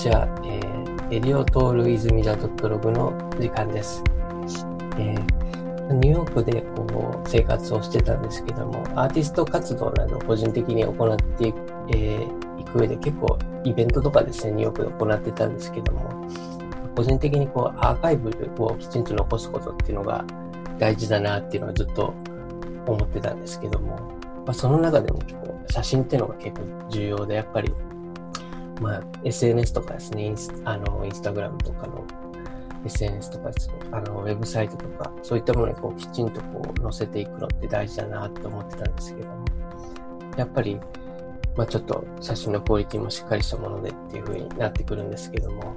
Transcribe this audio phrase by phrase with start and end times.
[0.00, 4.02] ちは、えー、エリオトールイズミダドットログの時間です。
[4.96, 11.58] えー、ニューヨークでこう生活をしてたんですけども、アーティスト活動など個人的に行っていく,、
[11.90, 16.26] えー、いく上で結構イベントとかですね、ニューヨークで行ってたんですけども、
[16.96, 20.24] 個人的にこうアーカイブをきちんと残すことっていうのが
[20.78, 22.14] 大事だなっていうのはずっと
[22.86, 23.96] 思ってたんですけども、
[24.46, 27.74] まあ、その中でも結構写真っていうのが結構重要で、やっぱり
[28.80, 32.04] まあ、SNS とかですね、インスあの、インスタグラムとかの
[32.84, 39.44] SNS とかですね、あの、ウェブサイトとか、そういったものにこう、きちんとこう、載せていくのって大事だなって思ってたんですけども、
[40.36, 40.80] やっぱり、
[41.56, 45.74] まあちょっと写真のクオリティもしっかりしたものでっていう風になってくるんですけども、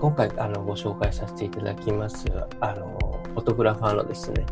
[0.00, 2.24] 今回、あの、ご紹介させていただきます、
[2.60, 4.44] あの、フォトグラファーのですね、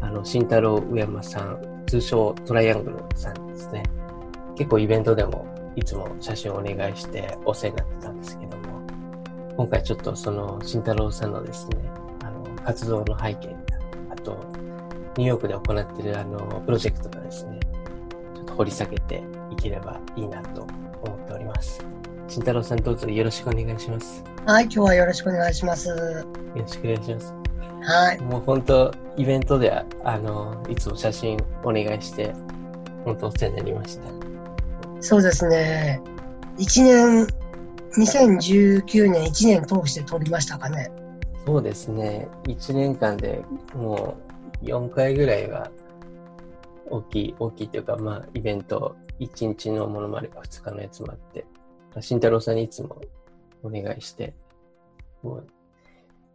[0.00, 3.82] あの、慎太郎上山さん、通称トライアングルさんですね。
[4.56, 8.80] 結構イベントでもいつも写真をお願いしてお世話になってたんですけども、
[9.56, 11.76] 今回ちょっとその慎太郎さんのですね、
[12.22, 13.54] あの、活動の背景
[14.10, 14.44] あと、
[15.16, 17.60] ニューヨークで行っているあの、プロジェクトがですね、
[18.34, 20.62] ちょっと掘り下げていければいいなと
[21.02, 21.84] 思っております。
[22.28, 24.24] 慎太郎さんどうぞよろしくお願いします。
[24.46, 25.88] はい、今日はよろしくお願いします。
[25.88, 25.94] よ
[26.56, 27.34] ろしくお願いします。
[27.82, 28.20] はい。
[28.20, 32.32] もう本当、イベントでは、あの、いつも写真お願いして、
[33.04, 34.33] 本当お世話になりました。
[35.04, 36.00] そうですね。
[36.56, 37.26] 1年、
[37.98, 40.90] 2019年1年通して撮りましたかね。
[41.44, 42.26] そうですね。
[42.44, 44.16] 1年間でも
[44.62, 45.70] う4回ぐらいは
[46.88, 51.44] 大きい、大きいというか、まあ、イベント、1日のものもあれば2日のやつもあって、
[52.00, 52.98] 慎太郎さんにいつも
[53.62, 54.32] お願いして、
[55.22, 55.46] もう。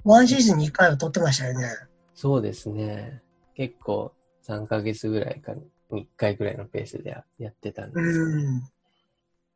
[0.04, 1.66] ワンシーズンに1回は撮ってましたよね。
[2.14, 3.24] そうですね。
[3.56, 4.14] 結構
[4.48, 5.56] 3ヶ月ぐらいか
[5.92, 8.72] 1回ぐらいのペースでやってたんです、ね、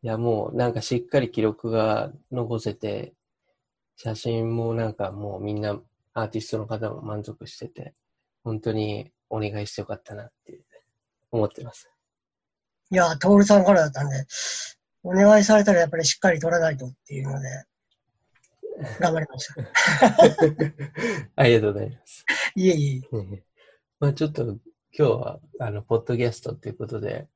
[0.01, 3.13] いや、もうなんかしっかり記録が残せて、
[3.95, 5.79] 写真もなんかもうみんな
[6.13, 7.93] アーティストの方も満足してて、
[8.43, 10.59] 本当にお願いしてよかったなって
[11.31, 11.89] 思ってます。
[12.91, 14.25] いや、トールさんからだったんで、
[15.03, 17.47] お願いされたらやっぱりしっかり撮らないとっていうので、
[18.99, 19.61] 頑張りました。
[21.35, 22.25] ありがとうございます。
[22.55, 23.43] いえいえ。
[23.99, 24.57] まあちょっと
[24.97, 27.27] 今日は、あの、ポッドキャストっていうことで、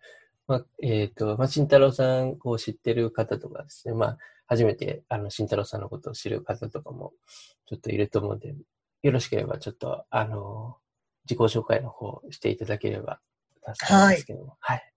[0.47, 7.13] まあ、えっ、ー、と、まあ、慎太郎さんを知ってる方とかですね、まあ、初めて、あの、慎太郎さんのことを知る方とかも、
[7.65, 8.55] ちょっといると思うんで、
[9.01, 10.77] よろしければ、ちょっと、あの、
[11.27, 13.19] 自己紹介の方していただければ
[13.73, 14.55] 助かるんですけども。
[14.59, 14.93] はい。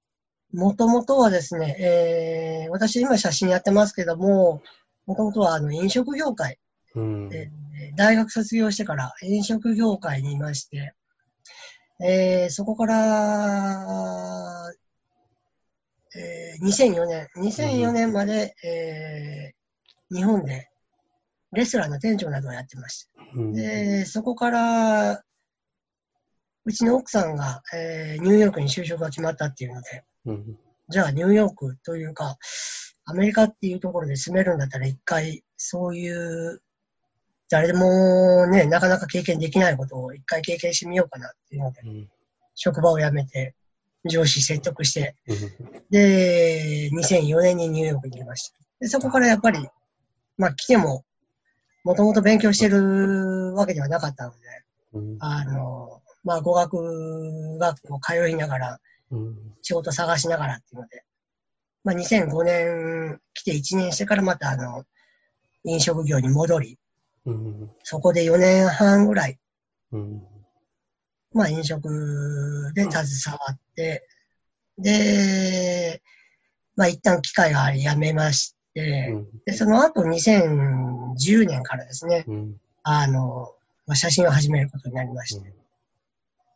[0.52, 4.62] もともとはですね、えー、私今写真やってますけども、
[5.06, 6.58] もともとはあの飲食業界、
[6.94, 7.30] うん、
[7.96, 10.94] 大学卒業してから飲食業界にいまして、
[12.02, 14.72] えー、そこから、
[16.16, 20.70] えー、2004年、2004年まで、うん、えー、日本で
[21.52, 23.10] レストランの店長などをやってました。
[23.34, 25.22] うん、で、そこから、
[26.64, 30.58] うちの奥さんが、えー、ニューヨークに就職が決まったっていうので、うん、
[30.88, 32.36] じゃあニューヨークというか、
[33.04, 36.62] アメリカっていうところで住めるんだったら一回そういう
[37.50, 42.08] 誰でもね、なかなか経験できないことを一回経験してみようかなっていうので、うん、
[42.54, 43.54] 職場を辞めて、
[44.04, 45.14] 上司説得して、
[45.90, 48.56] で、2004年にニューヨークに来ました。
[48.80, 49.68] で、そこからやっぱり、
[50.38, 51.04] まあ来ても、
[51.84, 54.36] もともと勉強してるわけではなかったので、
[54.94, 58.80] うん、あの、まあ語学学校通いながら、
[59.60, 61.04] 仕事探しながらっていうので、
[61.82, 64.84] まあ2005年来て1年してからまたあの、
[65.64, 66.78] 飲食業に戻り、
[67.26, 69.38] うん、そこで4年半ぐらい、
[69.92, 70.22] うん、
[71.32, 71.88] まあ飲食
[72.74, 72.98] で携
[73.32, 74.06] わって、
[74.78, 76.02] で、
[76.76, 79.14] まあ一旦機会があり辞めまして、
[79.44, 82.24] で、その後2010年からですね、
[82.82, 83.54] あの、
[83.86, 85.52] まあ、写真を始めることになりまして。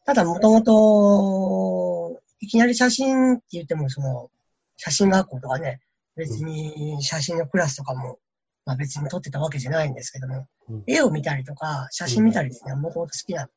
[0.06, 4.30] ただもともと、いきなり写真って言っても、その、
[4.76, 5.80] 写真学校とかね、
[6.16, 8.18] 別に写真のクラスとかも
[8.66, 13.48] まあ別に撮ってたわけじゃないんですけども、うん、絵を見たりとか、写真見たりですね、もともと好きな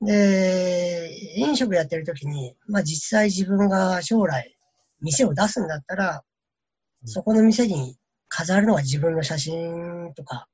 [0.00, 0.06] の。
[0.06, 4.56] で、飲食やってる時に、まあ実際自分が将来
[5.00, 6.22] 店を出すんだったら、
[7.04, 7.96] そこの店に
[8.28, 10.48] 飾るのは自分の写真とか、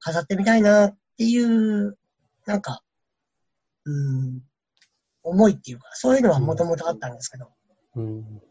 [0.00, 1.96] 飾ってみたいなっていう、
[2.46, 2.82] なんか、
[3.84, 4.40] うん、
[5.22, 7.50] 思いっていうか、そういうのはもともとあったんですけど、
[7.96, 8.42] うん、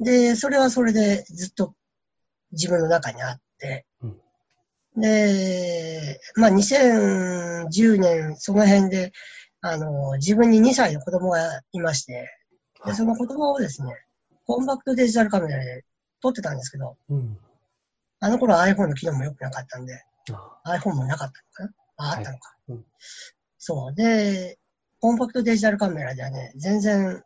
[0.00, 1.74] で、それはそれでずっと
[2.52, 4.06] 自分の中にあって、う
[4.98, 9.12] ん、で、まあ2010年その辺で、
[9.60, 12.30] あの、自分に2歳の子供がいまして、
[12.84, 13.92] で、その子供をですね、
[14.46, 15.84] コンパクトデジタルカメラで
[16.22, 17.38] 撮ってたんですけど、うん、
[18.20, 20.04] あの頃 iPhone の機能も良くなかったんで、
[20.64, 22.10] iPhone もなかったのかな？
[22.10, 22.84] あ、あったのか、はいうん。
[23.58, 23.94] そう。
[23.94, 24.58] で、
[25.00, 27.22] コンパクトデジタルカメラではね、全然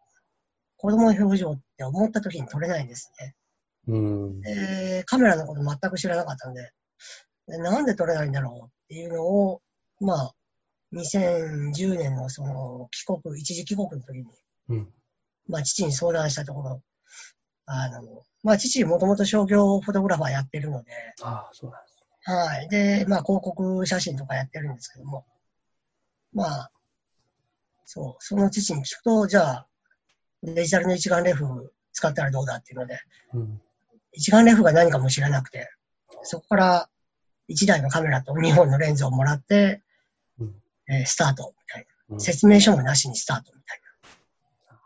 [0.76, 3.34] 子供の表情って思った時に撮れないんですね。
[3.88, 6.70] うん、でカメラのこと全く知らなかったんで
[7.50, 9.60] で、なんで撮れないんだろうっていうのを、
[10.00, 10.34] まあ、
[10.94, 14.24] 2010年のその帰国、一時帰国の時に、
[14.68, 14.88] うん、
[15.48, 16.82] まあ父に相談したところ、
[17.66, 20.92] あの、まあ父もともと商業フォトグラファーやってるので、
[21.22, 22.68] ああ、そうなんですはい。
[22.68, 25.24] で、まあ広告写真とかやってるんですけども、
[26.32, 26.70] まあ、
[27.84, 29.66] そう、その父に聞くと、じゃあ、
[30.42, 32.98] デジタルの一眼レフ使ったらどうだっていうので、
[33.34, 33.60] うん、
[34.12, 35.70] 一眼レフが何かも知らなくて、
[36.22, 36.88] そこから
[37.48, 39.82] 一台のカメラと2本のレンズをもらって、
[40.38, 40.54] うん、
[40.88, 42.20] えー、スタートみたいな、うん。
[42.20, 44.08] 説明書もなしにスタートみたいな。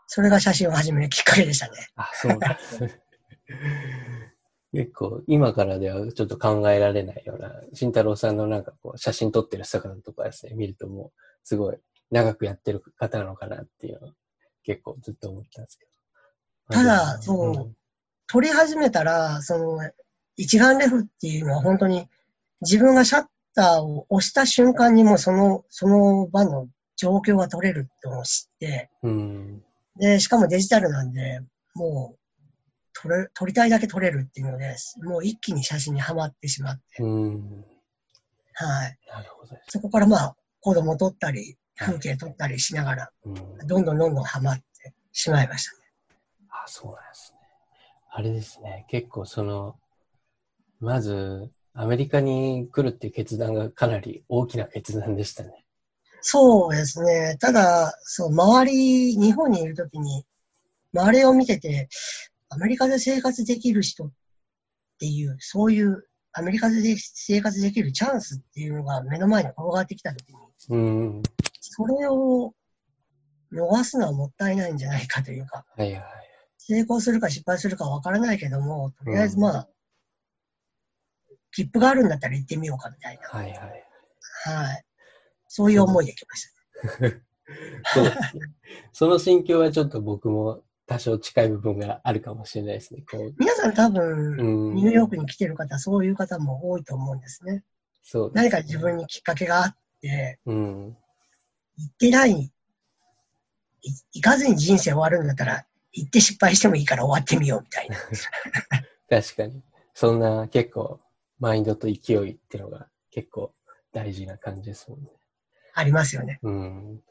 [0.07, 1.73] それが写真を始めるきっかけでしたね。
[1.95, 2.57] あ、そうだ。
[4.73, 11.77] 結構、今からではちょっと考えられないような、慎太郎さんのなんかこう、写真撮ってる姿とかですね、見るともう、すごい
[12.11, 14.13] 長くやってる方なのかなっていうのは、
[14.63, 16.77] 結構ずっと思ったんですけど。
[16.77, 17.75] ただ、そう、うん、
[18.27, 19.91] 撮り始めたら、その、
[20.37, 22.07] 一眼レフっていうのは本当に、
[22.61, 23.25] 自分がシャッ
[23.55, 26.67] ターを押した瞬間にもうその、その場の
[26.97, 29.63] 状況が撮れるってのを知って、うん、
[29.97, 31.41] で、しかもデジタルなんで、
[31.73, 32.19] もう、
[32.93, 37.03] 撮れ、撮りたいだけ撮れるっていうので、もう一気に写真にはまってしまって。
[37.03, 37.65] うん、
[38.53, 38.97] はい。
[39.07, 39.57] なるほど。
[39.67, 45.83] そこからまあ、子供撮ったり、風景撮ったりしながら、うん、どんどんどんどんはまってしまいましたね。
[46.49, 47.34] あ、そうなんですね。
[48.17, 49.75] あれですね、結構その、
[50.79, 55.65] まず、アメリカに来るっていう決断がかなり大きな決断でしたね。
[56.21, 57.35] そうですね。
[57.41, 60.25] ただ、そう、周り、日本にいるときに、
[60.93, 61.89] 周りを見てて、
[62.47, 64.11] アメリカで生活できる人っ
[64.97, 70.37] ていう、そういうアメリカで生活できるチャンスっていうのが目の前に転がってきたときに、
[70.69, 71.23] うん、
[71.59, 72.53] それを
[73.51, 76.03] 逃すのはもったいないんじゃないかというか、はいはい、
[76.67, 79.67] 成功するか失敗するかわからないけども、とりあえずまあ、
[81.29, 83.29] うん、切符があるんだったら行ってみようかみたいな。
[83.29, 83.59] はいはい。
[84.45, 84.85] はい。
[85.47, 86.47] そういう思いで来まし
[86.99, 87.21] た、ね。
[87.93, 88.41] そうですね。
[88.91, 93.03] その心境はちょっと僕も多少近い部分があるかもしれないですね。
[93.09, 97.63] こう皆さん多分、ニューヨークに来てる方、そういう方も多いと思うんですね。
[98.03, 100.97] そう、ね、何か自分にきっかけがあって、うん、
[101.77, 102.51] 行ってない、
[104.13, 105.65] 行かずに人生終わるんだったら、
[105.95, 107.95] 行って失敗してもいいから終わってみようみたいな。
[109.21, 109.63] 確かに。
[109.93, 110.99] そんな結構、
[111.39, 113.53] マインドと勢いっていうのが結構
[113.91, 115.09] 大事な感じですもんね。
[115.73, 116.39] ありますよね。
[116.43, 117.01] うん。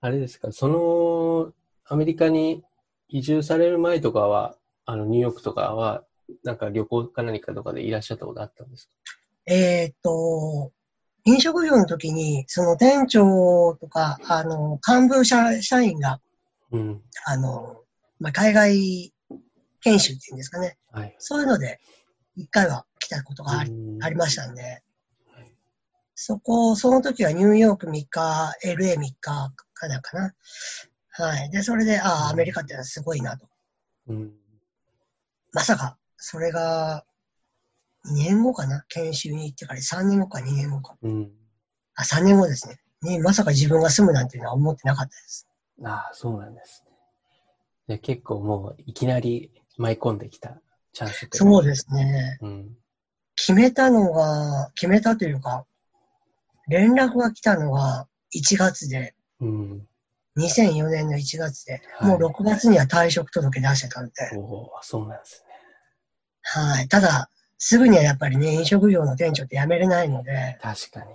[0.00, 1.52] あれですか、その、
[1.84, 2.64] アメリカに
[3.08, 6.04] 移住される前とかは、あの、ニューヨークとかは、
[6.44, 8.92] なんか旅行か何かとかでいらっしゃったことあったんですか？
[9.46, 10.72] えっと、
[11.24, 16.20] 飲食業の時に、その店長とか、あの、幹部社社員が、
[16.72, 17.81] うん、あの、
[18.22, 19.12] まあ、海外
[19.80, 20.78] 研修っていうんですかね。
[20.92, 21.80] はい、そういうので、
[22.36, 24.82] 一回は来たことがありありましたんで、
[26.14, 30.34] そこ、その時はニューヨーク3日、LA3 日かなかな。
[31.10, 31.50] はい。
[31.50, 33.48] で、それで、ああ、アメリカってのはすごいなと。
[34.06, 34.32] うん、
[35.52, 37.04] まさか、それが、
[38.06, 38.84] 2年後かな？
[38.88, 40.96] 研修に行ってから3年後か2年後か。
[41.02, 41.32] うん。
[41.96, 42.80] あ、3年後ですね。
[43.02, 45.48] ね、まさか自分が住むなんていうのは思ってなかったです。
[45.84, 46.91] ああ、そうなんですね。
[47.92, 50.60] で結構もういきなり舞い込んできた
[50.92, 52.38] チャンスそうですね。
[52.40, 52.76] うん。
[53.36, 55.66] 決めたのが、決めたというか、
[56.68, 59.86] 連絡が来たのが1月で、うん、
[60.38, 64.12] 2004年の1月で、はい、もう6月には退職届出してたんで。
[64.36, 65.54] おおそうなんですね。
[66.42, 66.88] はい。
[66.88, 70.58] ただ、すぐにはやっぱりね、飲食業の店長って辞めれないので。
[70.60, 71.14] 確かに。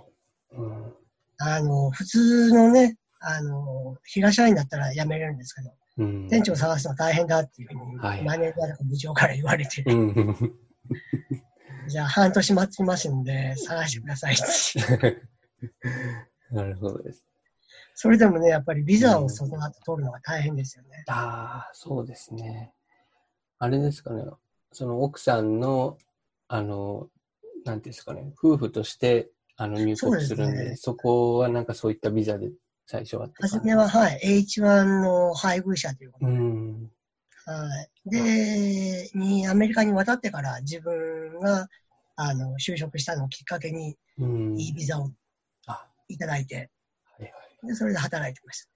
[0.52, 0.94] うん。
[1.38, 10.54] あの、普通のね、あの、平社員だったら辞めれるんですけど、うん、店長探すの大変だっていうふうに、はい、マネージャーとか部長から言われて、うん、
[11.88, 14.36] じゃあ半年待ちますんで、探してくださいっ
[15.00, 15.22] て。
[16.54, 17.24] なるほどです。
[17.94, 21.04] それでもね、やっぱりビザをその後取るのが大変ですよね。
[21.06, 22.72] うん、ああ、そうですね。
[23.58, 24.24] あれですかね、
[24.72, 25.98] その奥さんの
[26.46, 27.08] あの、
[27.64, 32.50] なんていうんですかね、夫婦としてあの入国するんで、そ、ね、そこはなんかそういったビザで
[32.90, 36.32] 最初は初めは、はい、H1 の配偶者ということで。
[36.32, 36.90] うん
[37.44, 37.68] は
[38.06, 38.10] い。
[38.10, 41.68] で、に、アメリカに渡ってから自分が、
[42.16, 43.96] あの、就職したのをきっかけに、
[44.56, 45.10] いいビザを
[46.08, 46.70] いただいて、
[47.18, 47.28] はいは
[47.64, 48.70] い、で、それで働いてました。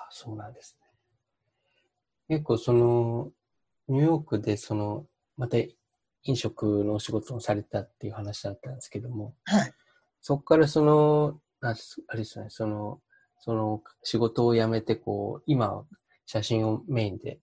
[0.00, 0.78] あ、そうなんです
[2.28, 2.36] ね。
[2.36, 3.30] 結構その、
[3.88, 5.06] ニューヨークでその、
[5.36, 5.58] また
[6.22, 9.72] 飲食のお仕事をされたっていう話だったんですけども、はい。
[10.22, 11.74] そこからその、あ
[12.08, 13.00] あれですね、その、
[13.40, 15.84] その仕事を辞めて、こう、今、
[16.26, 17.38] 写真をメインで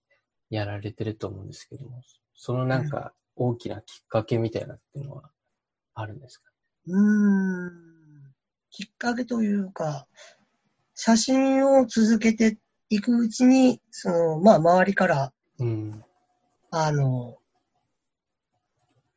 [0.50, 2.02] やられてると思うんですけども、
[2.34, 5.30] そのなんか大きなきっかけみたいなっていうのは
[5.94, 6.50] あるんですか？
[6.88, 7.70] うん。
[8.70, 10.06] きっかけというか、
[10.94, 12.58] 写真を続けて
[12.90, 16.04] いくうちに、その、まあ、周りから、うん、
[16.70, 17.38] あの、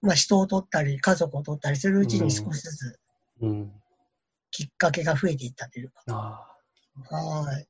[0.02, 3.00] まあ、人を撮ったり、家族を撮ったりするうちに少しずつ、
[4.50, 6.49] きっかけが増えていったというか。
[7.10, 7.68] はい。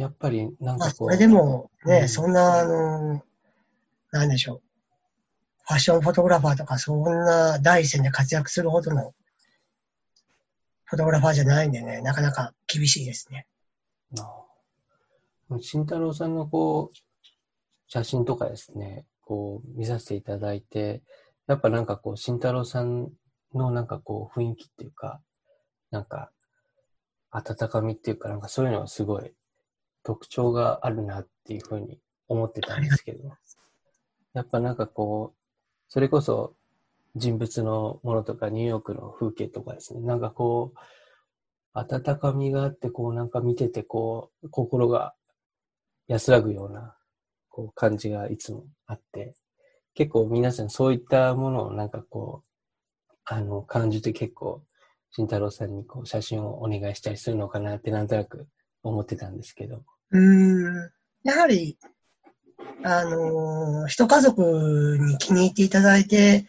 [0.00, 1.08] やっぱり、なんかこう。
[1.08, 3.22] それでもね、うん、そんな、あの、
[4.10, 4.62] なんでしょう。
[5.64, 9.14] ファッションフォトグラファーとか、そんな第一線で活躍するほどの
[10.84, 13.46] フォトグラファーじゃないんでね、なかなか厳しいですね。
[14.18, 14.42] あ
[15.50, 15.58] あ。
[15.60, 16.96] 慎太郎さんのこう、
[17.86, 21.02] 写真とかですね、こう見させていただいて、
[21.46, 23.10] やっぱなんかこう、慎太郎さん
[23.54, 25.20] のなんかこう、雰囲気っていうか、
[25.90, 26.30] なんか、
[27.32, 29.32] 温かみっていうか、なんかそういうのはすごい
[30.04, 31.98] 特徴があるなっていうふうに
[32.28, 33.32] 思ってたんですけど、
[34.34, 35.38] やっぱなんかこう、
[35.88, 36.54] それこそ
[37.16, 40.78] 人物のものとかニューヨークの風景とかですね、なんかこう、
[41.74, 45.14] 温かみがあって、こうなんか見てて、こう、心が
[46.06, 46.96] 安らぐような、
[47.48, 49.34] こう感じがいつもあって、
[49.94, 54.62] 結構皆さんそういったものをなんかこう、あの、感じて結構、
[55.12, 58.46] 慎太郎さんにこう写真をお願いしたりするのかなってなんとなく
[58.82, 59.82] 思ってたんですけど。
[60.10, 60.90] うん。
[61.22, 61.78] やはり、
[62.84, 66.46] あのー、一家族に気に入っていただいて、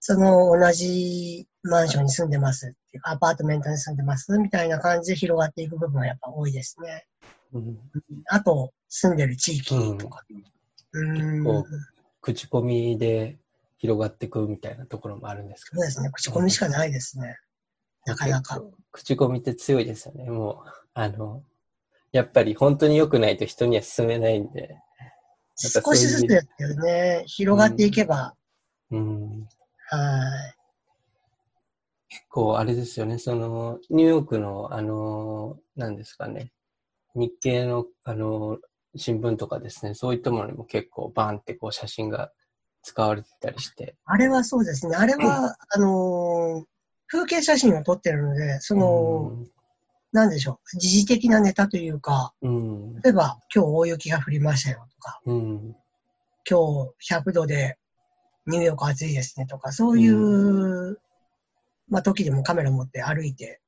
[0.00, 7.06] その同じマンションに住んでますアパートメントに住んでますみたいな感じで広がっていく部分はやっぱ多いですね。
[7.52, 7.78] うん、
[8.28, 10.24] あと、住んでる地域とか。
[10.92, 11.66] うん、結構、
[12.22, 13.38] 口コミで
[13.78, 16.10] 広がっていくみたいなところもあるんですか、そうですね。
[16.10, 17.36] 口コミしかないですね。
[18.10, 18.60] なかなか。
[18.92, 20.28] 口コミって強いですよね。
[20.30, 21.42] もう、あの、
[22.12, 24.76] やっぱり本当に良くないと人には進めないんで。
[25.56, 28.34] 少しずつですけどね、広がっていけば。
[28.90, 28.98] うん。
[28.98, 29.48] うん、
[29.88, 30.56] はい。
[32.08, 36.52] 結構あれですよね、その、ニューヨークの、あの、何ですかね、
[37.14, 38.58] 日系の、あの、
[38.96, 42.32] 新聞とかですね、そういったものにも結構バーンってこう写真が
[42.82, 43.94] 使われてたりして。
[44.04, 44.96] あれはそうですね。
[44.96, 46.64] あれは、あの、
[47.10, 49.50] 風景写真を撮ってるので、その、うん、
[50.12, 55.76] なんでしょう、時事的なネタというか、うん、例えば、今日大雪が降りましたよとか、うん、
[56.48, 57.78] 今日100度で
[58.46, 61.00] ニューヨーク暑いですねとか、そういう、
[61.88, 63.60] まあ、時でもカメラ持って歩いて、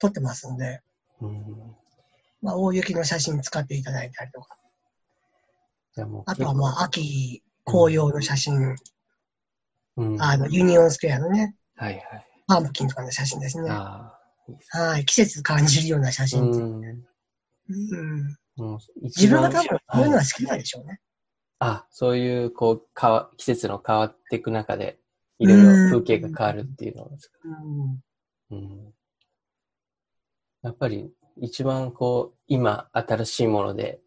[0.00, 0.82] 撮ってますんで、
[2.42, 4.56] まあ、大雪の写真使っていただいたりとか。
[6.26, 8.74] あとは、まあ、秋、紅葉の写真、
[10.18, 12.26] あの、ユニオンスクエアのね、はいはい。
[12.46, 13.70] パンプキンとかの写真ですね。
[13.70, 14.18] は
[14.98, 16.46] い、季節感じるような写真う
[18.62, 18.78] ん。
[19.02, 21.00] 自分は多分、こういうのは好きなんでしょうね。
[21.58, 24.98] あ、そういう、こう、かわ季節の変わっていく中で、
[25.38, 27.38] いろいろ風景が変わるっていうのですか。
[28.50, 28.92] うん。
[30.62, 34.00] やっぱり、一番こう、今、新しいもので、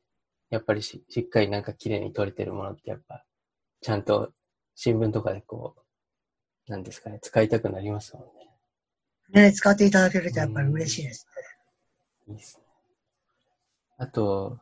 [0.50, 3.26] やっぱりししっかりなんか綺麗に撮れてるものって、やっぱ、
[3.82, 4.32] ちゃんと
[4.76, 5.82] 新聞とかでこう、
[6.68, 8.24] なんですかね、使いたくなりますもん
[9.36, 9.44] ね。
[9.50, 11.28] ね、使っていただけるとやっぱり嬉しいです
[12.28, 12.34] ね。
[12.34, 12.64] いいですね。
[13.98, 14.60] あと、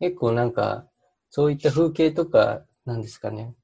[0.00, 0.86] 結構なんか、
[1.30, 3.54] そういった風景とか、なんですかね、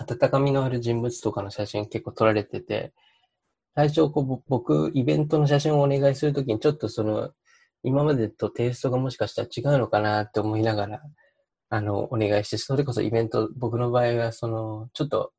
[0.00, 2.92] 温かみのある人物とかの写真結構撮られてて、
[3.76, 7.30] 最初こう僕、イベントの写真をお願いするときにちょっとその、
[7.82, 11.02] 今までとテイストがもしかしたら違うのかなって思いながら、
[11.70, 15.32] あの、お願いして、それこそイベント、僕の場合はその、ちょっと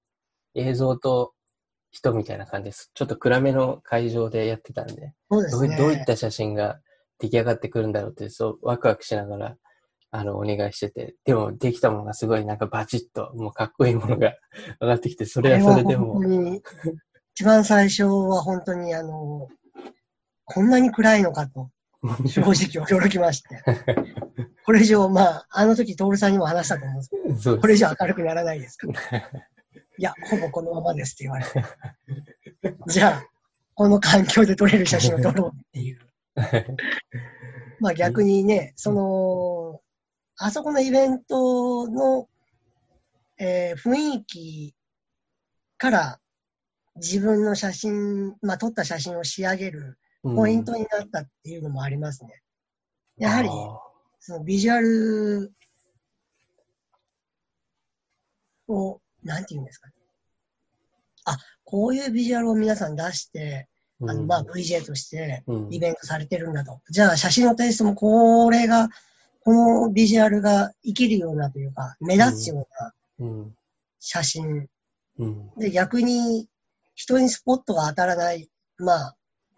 [0.53, 1.33] 映像と
[1.95, 2.91] 人みたいな感じです。
[2.93, 6.79] ちょっと暗めの会場でやってたんで、そうですね、どういった写真が
[7.19, 9.55] 出来上がってくるんだろうって、そうワクワクしながら、
[10.11, 14.33] あの、お願いしてて、でもできたものがすごいなんかバチッと、もうかっこいいものが
[14.81, 16.21] 上がってきて、それはそれでも。
[17.33, 19.47] 一番最初は本当にあの、
[20.43, 21.69] こんなに暗いのかと、
[22.27, 23.61] 正直驚きまして。
[24.65, 27.09] これ以上、まあ、あの時、徹さんにも話したと思うんです
[27.43, 28.87] けど、これ以上明るくならないですか
[29.97, 31.63] いや、ほぼこのままですって言われて。
[32.87, 33.29] じゃあ、
[33.73, 35.99] この環境で撮れる写真を撮ろうっていう。
[37.79, 39.81] まあ逆にね、その、
[40.37, 42.27] あそこのイベントの、
[43.37, 44.75] えー、雰囲気
[45.77, 46.19] から
[46.95, 52.41] 自分の写真、まあ撮った写真を仕上げるポイントになったっていうのもありますね。
[53.17, 53.49] やはり、
[54.19, 55.53] そのビジュアル
[58.67, 59.93] を、なんて言うんですかね。
[61.25, 63.67] あ、こういうビジュアルを皆さん出して、
[64.01, 66.73] あの、まあ、VJ としてイベントされてるんだと。
[66.73, 68.89] うん、じゃあ、写真のテイストもこれが、
[69.43, 69.53] こ
[69.85, 72.67] のビジュアルが生きるようなというか、目立つよ
[73.19, 73.45] うな
[73.99, 74.67] 写真。
[75.17, 76.47] うん、で、逆に、
[76.93, 78.49] 人にスポットが当たらない。
[78.77, 79.15] まあ、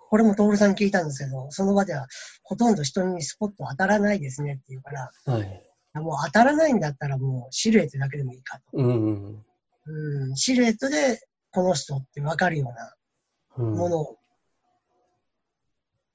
[0.10, 2.08] これも徹さんに聞いたんですけど、その場では
[2.44, 5.64] ほとんど人にスポット当たらないですねって言うから、はい、
[5.96, 8.64] もう当たらないんだったらもうシルエットだけでもいいかと。
[8.74, 9.46] うん、
[9.88, 11.20] うん、シルエットで
[11.52, 12.74] この人ってわかるよ
[13.58, 14.16] うなものを、うん、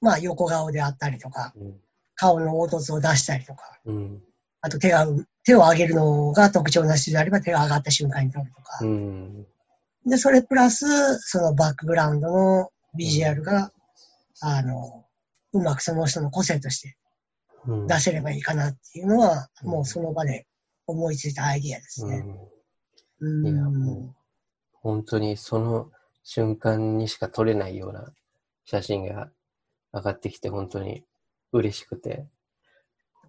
[0.00, 1.74] まあ横顔であったりとか、うん、
[2.14, 3.78] 顔の凹凸を出したりとか、
[4.60, 5.06] あと手が、
[5.44, 8.78] 手を上げるのが特徴な人であれば手が上がった瞬間に撮るとか、
[10.06, 13.72] で、それプラス、そのバックグラウンドのビジュアルが、
[14.40, 15.04] あの、
[15.52, 16.96] うまくその人の個性として
[17.86, 20.46] 出せればいいかなっていうのは、うん、もうその場で
[20.86, 22.16] 思いついたアイディアですね。
[22.16, 22.36] うん。
[23.22, 24.14] いや、もう、
[24.72, 25.90] 本当にその
[26.24, 28.12] 瞬間にしか撮れないような
[28.64, 29.30] 写真が
[29.92, 31.04] 上がってきて、本当に
[31.52, 32.26] 嬉しくて。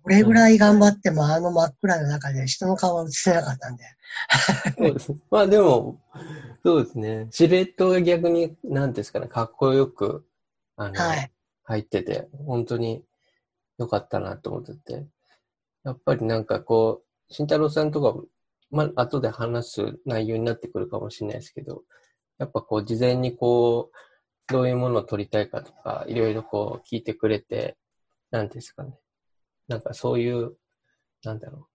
[0.02, 3.84] これぐらい頑張っても、あの真っ暗な中で人の顔は映せなかったんで。
[4.78, 5.16] そうです。
[5.30, 6.02] まあでも、
[6.66, 7.28] そうですね。
[7.30, 10.26] シルエットが逆に、なんですかね、かっこよく、
[10.76, 11.32] あの、はい、
[11.66, 13.04] 入ってて、本当に
[13.78, 15.06] 良かったなと思ってて。
[15.84, 18.20] やっぱりなんかこう、慎太郎さんとか、
[18.74, 21.84] まあ、後で話す内容になってくるかもしれないですけど、
[22.40, 27.78] やっぱこう、事前にこう、どういうものを撮りたいかとか、いろいろこう、聞いてくれて、
[28.32, 28.98] なんですかね。
[29.68, 30.58] なんかそういう、
[31.24, 31.66] なんだろう、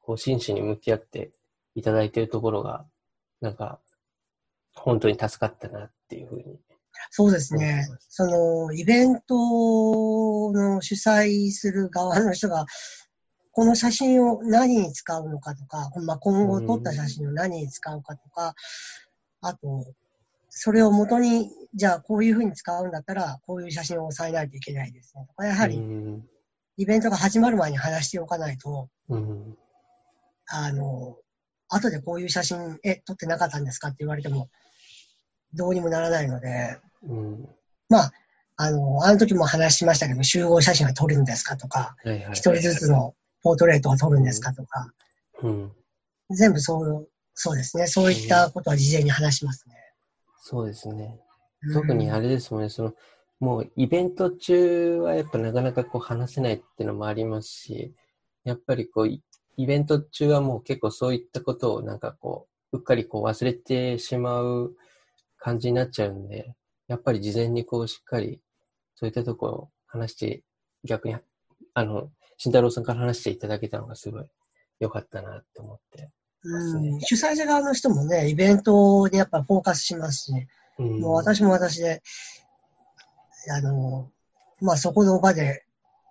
[0.00, 1.32] こう、真摯に向き合って
[1.74, 2.86] いただいているところが、
[3.40, 3.80] なんか、
[4.74, 6.60] 本当に助かったなっていうふうに
[7.10, 7.86] そうですね。
[8.08, 9.34] その、イベント
[10.52, 12.66] の主催する側の人が、
[13.54, 18.54] この写真を何に使うのかとか、まあ、今後撮った写真を何に使うかとか、
[19.42, 19.86] あと、
[20.48, 25.24] それを元に、じゃあこういうふうに使うんだったら、こういう写真を押さえないといけないですね。
[25.28, 25.80] とか、やはり、
[26.76, 28.88] イベントが始まる前に話しておかないと、
[30.48, 31.16] あの、
[31.68, 34.48] 後でこういう写真、え、撮ってなかったんですかって言われても、
[35.52, 37.48] どうにもならないので、うん、
[37.88, 38.12] まあ、
[38.56, 44.90] あの、あの時も話しましたけど、集合写真は撮るんですかとか、一、はいはい、人ずつのポートレートは撮るんですかとか、
[45.42, 45.72] うん、
[46.30, 47.86] 全部そう、そうですね。
[47.86, 49.74] そういったことは事前に話しますね。
[50.42, 51.20] そうですね。
[51.74, 52.94] 特にあれですもんね、その、
[53.40, 57.94] もうイベント中はやっぱなかなかこう話せないっていうのもありますし、
[58.44, 59.22] やっぱりこう、イ
[59.66, 64.74] ベント中はもう結構そういったことをなんかこう、うっかりこう忘れてしまう
[65.38, 66.54] 感じになっちゃうんで、
[66.88, 68.40] やっぱり事前にこうしっかり
[68.94, 70.42] そういったところを話して、
[70.84, 71.16] 逆に、
[71.74, 74.26] あの、慎太郎さんから話していただけたのがすごい
[74.80, 76.10] 良かったなと思って、
[76.42, 80.32] うん、主催者側の人もね、イベントにやっぱフォーカスしますし、
[80.78, 82.02] うん、もう私も私で、
[83.50, 84.10] あの、
[84.60, 85.64] まあそこの場で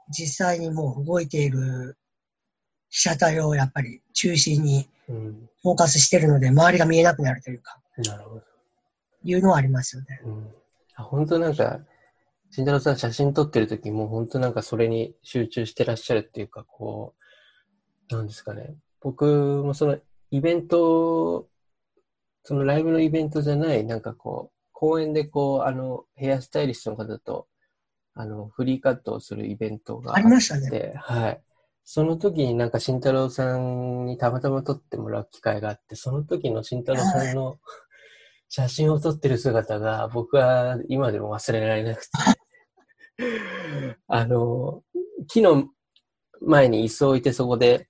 [0.10, 1.98] 実際にもう動いている
[2.90, 7.80] 被写体をやっぱり中心にフォーカスしてるので、周りが見えなくなるというか。
[7.98, 8.42] なるほど。
[9.26, 10.22] いうのはありますよね。
[10.26, 10.54] うん、
[10.96, 11.80] 本当なんか、
[12.54, 17.16] 慎太郎さん写真撮ってる時も本当なんかそれに集中してらっしゃるっていうか、こ
[18.12, 18.76] う、なんですかね。
[19.02, 19.26] 僕
[19.66, 19.98] もその
[20.30, 21.48] イベント、
[22.44, 27.48] そのライブのイベントじゃない、なんかこう、公園でこう、あの、ヘアスタイリストの方と、
[28.14, 30.94] あの、フリーカットをするイベントがあって、ありましたね。
[30.98, 31.42] はい。
[31.84, 37.58] その時になんか慎太郎さんにたまたま撮ってもらう機会があって、その時の慎太郎さんの、
[38.56, 42.12] 写真を撮ってる姿が僕は今でも忘れられなくて
[44.08, 44.84] あの、
[45.28, 45.70] 木の
[46.42, 47.88] 前に椅子を置いてそこで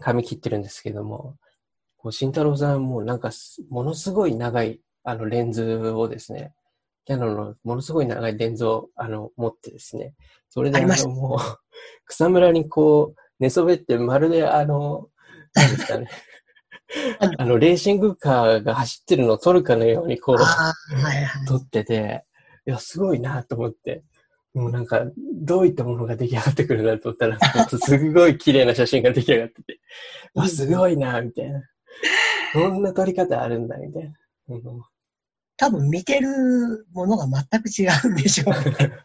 [0.00, 1.36] 髪切ってるんですけども、
[1.96, 3.30] こう慎太郎さんもなんか
[3.70, 6.52] ものすごい長いあのレンズをですね、
[7.04, 10.14] キャノンのものすごい長いレンズをあの持ってですね、
[10.48, 11.38] それであのもう
[12.06, 15.08] 草むらにこう寝そべってまるであの、
[15.54, 16.08] なんですかね、
[17.38, 20.74] あの、レーシングカーが走ってるのを撮るかのようにこう、は
[21.14, 22.24] いはい、撮ってて、
[22.66, 24.02] いや、すごいなと思って。
[24.58, 29.80] もうなんか、どういったものが出来上がってくるんだと思ったら、すごい綺麗な写真が出来上がってて、
[30.34, 31.62] わ、すごいなみたいな。
[32.52, 34.10] こんな撮り方あるんだ、みたいな。
[34.48, 34.62] うん、
[35.56, 38.52] 多分見てるものが全く違うんでしょう、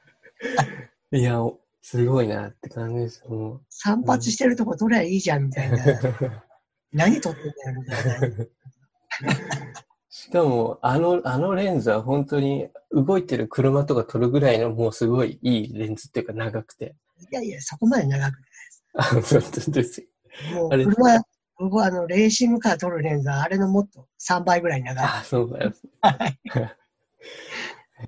[1.16, 1.38] いや、
[1.84, 3.24] すごいなって感じです。
[3.28, 5.78] もう散髪してるとこ撮りゃいいじゃん、みたいな。
[6.92, 8.46] 何撮ってんだよ、みたいな。
[10.16, 16.96] しかも、あの、あのレンズは本当に動いてる車とか撮るぐらいのもうすごいいいレンズっていうか長くて。
[17.32, 18.84] いやいや、そこまで長くないです。
[18.94, 20.08] あ、そうです
[20.54, 21.24] もう車、
[21.58, 25.04] 僕はあの、レーシングカー撮るレンズはあれのもっと3倍ぐらい長い。
[25.04, 25.74] あ、そうだよ。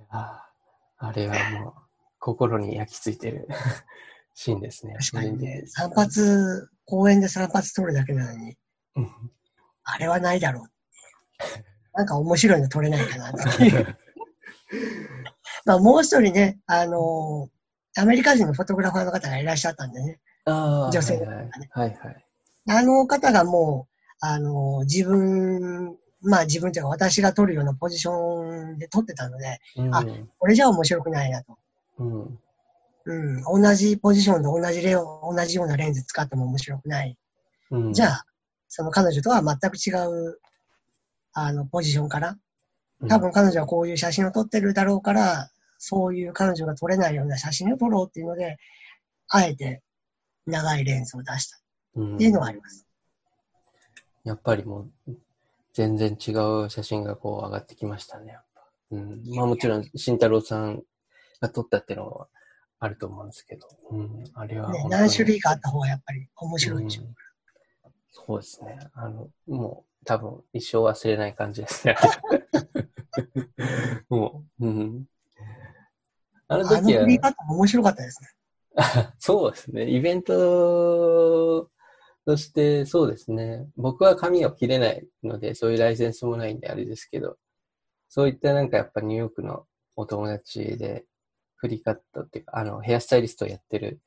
[0.09, 0.47] あ
[0.99, 1.73] あれはもう、
[2.19, 3.47] 心に焼き付いてる
[4.35, 4.95] シーンですね。
[4.99, 6.11] 確かにね、散髪、
[6.85, 8.55] 公園で散髪撮るだけなのに、
[9.83, 10.69] あれはないだろう。
[11.95, 13.97] なんか面白いの撮れないかなっていう。
[15.65, 20.19] まあ、もう一人ね、あのー、アメリカ人のフォトグラファーの方がいらっしゃったんでね。
[20.45, 21.69] あ女性の方がね。
[21.71, 22.25] はいはい。
[22.69, 30.03] あの方がもう、あのー、自分、まあ自分というか私が撮るようなポジションで撮ってたので、うん、あ、
[30.37, 31.57] これじゃ面白くないなと。
[31.99, 32.39] うん。
[33.07, 37.17] うん、同じポジションで同じレオ、同じようなレンズ使っても面白くない。
[37.71, 38.25] うん、じゃあ、
[38.67, 40.39] その彼女とは全く違う、
[41.35, 42.37] あの、ポジションから、
[43.09, 48.57] 多分彼女はこういう写真を撮ってるだろうから、そういう彼女が撮れないような写真を撮ろうっていうので、
[49.27, 49.83] あえて
[50.47, 52.87] 長いレンズを出したっていうのがあります。
[54.23, 55.11] やっぱりもう、
[55.73, 56.31] 全然違
[56.65, 58.63] う写真がこう上がってきましたね、やっぱ。
[58.91, 59.23] うん。
[59.35, 60.81] まあもちろん、慎太郎さん
[61.41, 62.27] が撮ったっていうのは
[62.79, 64.23] あると思うんですけど、うん。
[64.33, 67.13] あれは、ね、何種類かあった方がやっぱり面白いでしょう、うん、
[68.09, 68.79] そうですね。
[68.93, 71.97] あの、もう多分一生忘れない感じですね。
[74.09, 75.05] もう、うん。
[76.47, 77.03] あの時は。
[77.03, 78.29] あの面白かったですね。
[79.19, 79.89] そうですね。
[79.89, 81.69] イベント
[82.25, 83.67] として、そうですね。
[83.77, 87.37] 僕は髪を切れないので、そういうライセンスもないんであれですけど、
[88.09, 89.65] そういったなんかやっぱニューヨークの
[89.95, 91.05] お友達で、
[91.55, 94.01] フリーカットっていうか、あの、ヘアスタイリストをやってる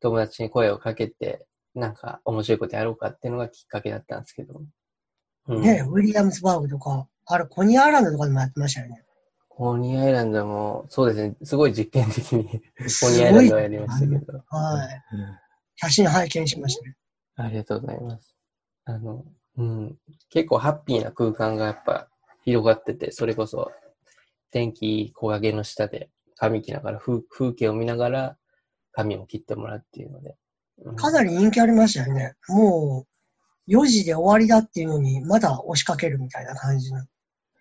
[0.00, 4.62] 友達に声をかけて、なんか面白いことやろうかっていうのがきっかけだったんですけど。
[5.48, 9.04] うん、ねウィリアムズバーグとか、あれ、コニーアイランドとかでもやってましたよね。
[9.48, 14.44] コニーアイランドも、そうですね、すごい実験的にコニーアイランドはやりましたけど。
[14.48, 15.02] はい。
[15.76, 16.96] 写真拝見しましたね。
[17.36, 18.36] ありがとうございます。
[18.84, 19.24] あの、
[19.58, 19.98] うん、
[20.30, 22.08] 結構ハッピーな空間がやっぱ
[22.44, 23.70] 広がってて、それこそ
[24.50, 28.36] 天気木陰の下で髪切りながら風、風景を見ながら
[28.92, 30.36] 髪を切ってもらうっていうので。
[30.84, 32.34] うん、かなり人気ありましたよね。
[32.48, 33.11] もう
[33.68, 37.04] 4時で終わりだっていうのに、まだ押しかけるみたいな感じの。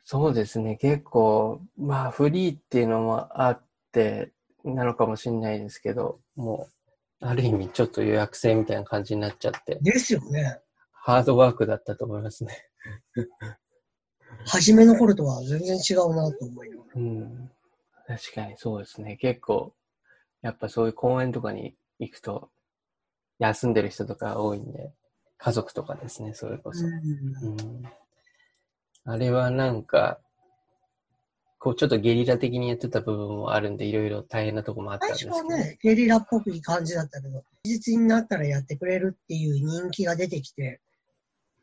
[0.04, 0.78] そうですね。
[0.78, 4.32] 結構、まあフリーっていうのもあって
[4.64, 6.68] なのかもしれないですけど、も
[7.22, 9.78] う、ある意味ちょっと予約制みたいな感じになっちゃって。
[9.82, 10.60] ですよね。
[10.92, 12.68] ハードワークだったと思いますね。
[14.46, 16.90] 初めの頃とは全然違うなと思います。
[16.96, 17.52] うん。
[18.08, 19.18] 確かにそうですね。
[19.18, 19.74] 結構、
[20.42, 22.50] やっぱそういう公園とかに行くと、
[23.40, 24.92] 休んでる人とか多いんで、
[25.44, 26.86] 家族とかですね、それこそ。
[26.86, 27.84] うん、うん
[29.04, 30.20] あれはなんか、
[31.58, 35.34] こうちょっとゲリラ的にやってた部分もあるんで、いろいろ大変なとこもあったんですけど。
[35.34, 40.82] 最初はね、ゲリラっぽくいい感じだったけど、事実になったらやってくれるっていう人気が出てきて、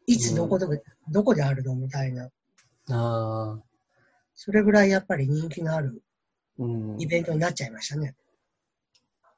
[0.07, 2.25] いつどこで、うん、どこであるのみたいな。
[2.25, 2.31] あ
[2.91, 3.59] あ。
[4.35, 6.03] それぐらいやっぱり人気のある
[6.99, 8.17] イベントになっちゃいましたね。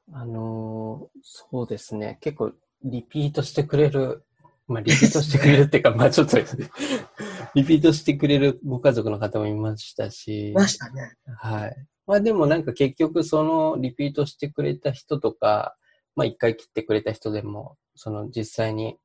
[0.09, 2.17] うん、あのー、そうですね。
[2.21, 4.23] 結構リピートしてくれる
[4.71, 6.37] まあ、リピートしてくれるっていうか、 まあちょっと
[7.55, 10.51] リピートしてくれるご家族の方もいましたし。
[10.51, 11.15] いましたね。
[11.37, 11.87] はい。
[12.07, 15.75] まあでもなんか結局そのリピートしてくれた人とか、
[16.15, 18.97] まあ一回切ってくれた人でも、その実際に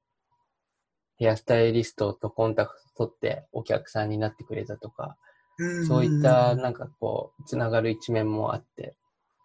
[1.16, 5.16] ヘアスタイリストとコンタクト取ってお客さんになってくれたとか、
[5.58, 8.96] うそういったなんかこう、つながる一面もあって、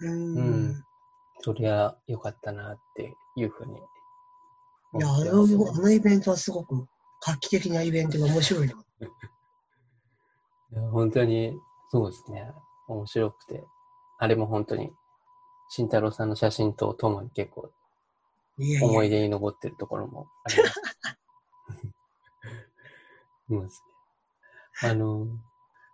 [0.02, 0.84] うん、うん、
[1.40, 3.80] そりゃ良かったなっていうふうに
[4.94, 5.46] いや、あの、あ
[5.78, 6.88] のイベントはすごく
[7.26, 8.74] 画期的なイベントが面白いな。
[10.74, 11.58] いや本当に、
[11.90, 12.52] そうですね。
[12.88, 13.66] 面白くて。
[14.20, 14.94] あれも本当に、
[15.70, 17.72] 慎太郎さんの写真とともに結構、
[18.82, 20.82] 思い出に残ってるところもあります。
[23.50, 23.84] います
[24.84, 24.90] ね。
[24.92, 25.28] あの、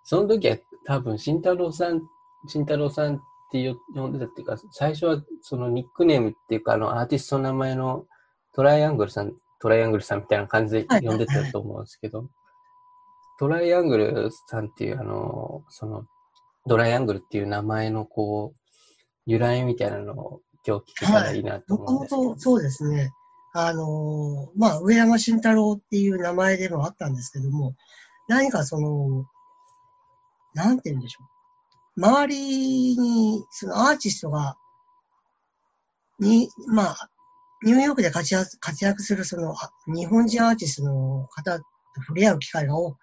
[0.03, 2.01] その時は多分、慎太郎さん、
[2.47, 3.19] 慎太郎さんっ
[3.51, 8.05] て呼んでたっていうか、最初はそのニックネームっていうか、あの、アーティストの名前の
[8.57, 12.27] トライアングルさん、トライアングルさんみたいな感じで呼んでたと思うんですけど、
[13.39, 16.05] トライアングルさんっていう、あの、その、
[16.65, 18.59] ドライアングルっていう名前のこう、
[19.27, 22.29] 由来みたいなのを今日聞けたらいいなと思うんですけど。
[22.29, 23.11] はい、そうですね。
[23.53, 27.75] あのまあ、上山慎太郎っていう名前でもあったんですけども、
[28.27, 29.27] 何かその、
[30.55, 31.23] なんて言うんでしょ
[31.95, 32.01] う。
[32.01, 34.57] 周りに、そのアーティストが、
[36.19, 37.09] に、まあ、
[37.63, 39.55] ニューヨークで活躍活躍するその
[39.87, 41.63] 日本人アーティストの方と
[42.05, 42.97] 触れ合う機会が多く、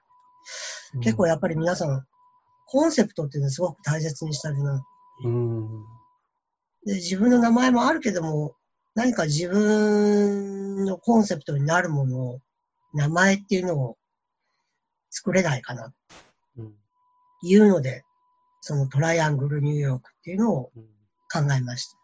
[1.00, 2.06] 結構やっぱり皆さん、
[2.66, 4.84] コンセプトっていうのはすごく大切にしたるな。
[5.24, 5.68] うん、
[6.86, 8.54] で自分の名前もあるけども、
[8.94, 12.40] 何か自分のコンセプトになるものを
[12.92, 13.96] 名前っていうのを
[15.10, 15.92] 作れないかな。
[16.56, 16.74] うん、
[17.42, 18.04] いうので、
[18.60, 20.72] そのトライアングルニューヨークっていうのを
[21.32, 22.03] 考えました。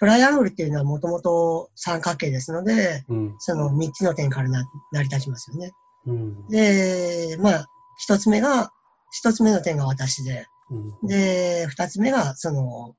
[0.00, 5.72] トライアングルっていうのはもともと三角形ですので、うん、その三つの点からな成り立ちますよね。
[6.06, 7.66] うん、で、まあ、
[7.98, 8.72] 一つ目が、
[9.12, 12.94] 一つ目の点が私で、うん、で、二つ目が、その、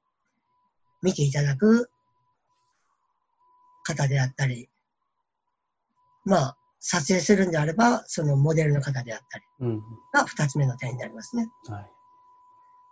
[1.02, 1.90] 見ていただく
[3.84, 4.70] 方であったり、
[6.24, 9.46] まあ、撮影するんであれば、そのモデルの方であったり
[10.14, 11.50] が二つ目の点になりますね。
[11.68, 11.80] は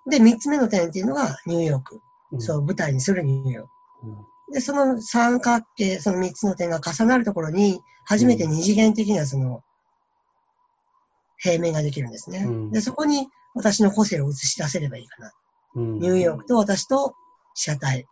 [0.07, 2.01] い、で、三つ目の点っていうのがニューヨーク。
[2.31, 3.78] うん、そう、舞台にするニューヨーク。
[4.03, 9.61] うん、で、その三角形、その三つの点が重なるところに、初めて二次元的なその、
[11.37, 12.39] 平面ができるんですね。
[12.39, 15.31] うん、で、そこに私の個性を映し出せればいいかな。
[15.75, 17.13] ニューヨークと私と
[17.55, 18.07] 被写体。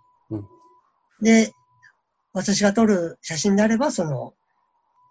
[1.21, 1.53] で、
[2.33, 4.33] 私が撮る写真であれば、その、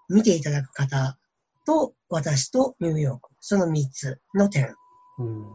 [0.08, 1.18] 見ていただく方
[1.66, 4.74] と私とニューヨーク、その3つの点。
[5.18, 5.46] うん、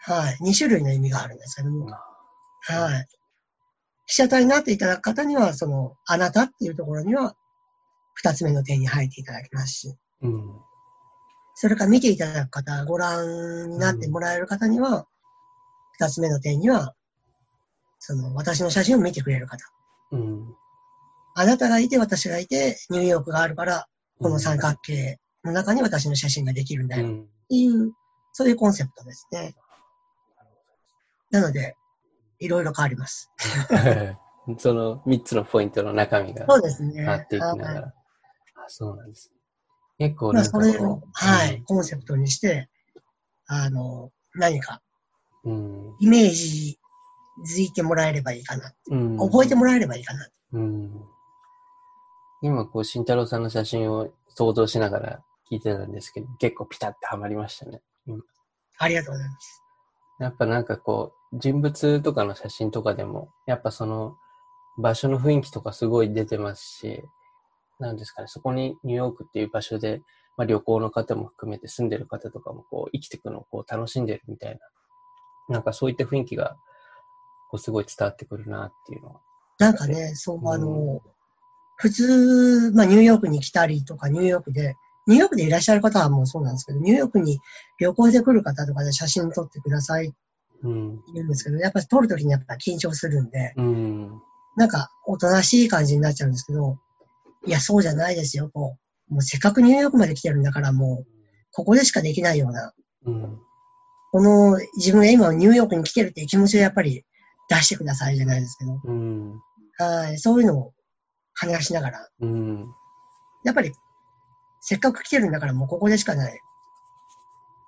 [0.00, 0.36] はい。
[0.42, 1.86] 2種類の意味があるんですけども。
[1.86, 3.08] はい。
[4.06, 7.34] 被写体になっていただく方には、その、あなたっていうところには、
[8.22, 9.96] 2つ目の点に入っていただきますし。
[10.22, 10.60] うん、
[11.54, 15.06] それから見ていただく方、ご覧になってもらえる方には、
[16.00, 16.94] 2つ目の点には、
[17.98, 19.64] その、私の写真を見てくれる方。
[20.12, 20.54] うん
[21.36, 23.88] あなたがいて私がいて、ニューヨークがあるから、
[24.20, 27.08] この三角形の中に私の写真ができるんだよ。
[27.08, 27.10] っ
[27.48, 27.92] ていう、
[28.32, 29.56] そういうコンセプトですね。
[31.32, 31.76] なので、
[32.38, 33.30] いろいろ変わります。
[34.58, 36.94] その3つのポイントの中身がそうですね。
[36.96, 37.80] 変わっていきながら。
[37.86, 37.94] あ
[38.68, 39.32] そうなんです。
[39.98, 42.68] 結構なんかこそれを、はい、うん、コンセプトにして、
[43.46, 44.82] あの、何か、
[45.44, 46.78] うん、イメージ
[47.46, 48.74] づいてもらえればいいかな。
[48.90, 50.28] うん、覚えてもらえればいいかな。
[50.52, 51.04] うん
[52.42, 57.80] 今、こう、慎太郎さんの写真を想像しながら聞いてたんですけど、結構ピタッてはまりましたね。
[58.76, 59.63] ありがとうございます。
[60.18, 64.16] やっぱなんかこう、人物とかの写真とかでも、やっぱその、
[64.78, 67.02] 場所の雰囲気とかすごい出てますし、
[67.78, 70.02] なんですかね、そこにニューヨークっていう場所で、
[70.36, 74.58] まあ、旅行の方も含めて住んでる方とかもこう生きていくのをこう楽しんでるみたい
[75.48, 76.56] な、なんかそういった雰囲気が
[77.50, 79.20] こうすごい伝わってくるなっていうのは。
[79.58, 81.00] なんかね、そう、あの、
[81.76, 87.38] 普通、まあ、ニューヨークに来たりとか、ニューヨークで、ニューヨークでいらっしゃる方はもうそうなんですけど、ニューヨークに
[87.78, 90.16] 旅行で来る方とかで写真撮ってくださいって
[90.62, 94.20] 言うんですけど、やっぱり撮るときにやっぱ緊張するんで、うん、
[94.56, 96.78] なんかおとなしい感じになっちゃうんですけど、
[97.46, 98.76] いや、そうじゃないですよ、こ
[99.10, 99.12] う。
[99.12, 101.06] もうせっかくニューヨークまで来てるんだから、もう、
[101.52, 102.72] ここでしかできないような、
[103.06, 103.38] うん、
[104.12, 107.04] この自分が今ニューヨークに来てるっていう気持ちをやっぱり
[107.48, 109.40] 出してくださいじゃないですけど、うん、
[109.78, 110.72] はい、そういうのを
[111.34, 112.66] 話しながら、うん、
[113.44, 113.72] やっぱり、
[114.66, 116.40] せっかく来てるんだからもうここでしかない。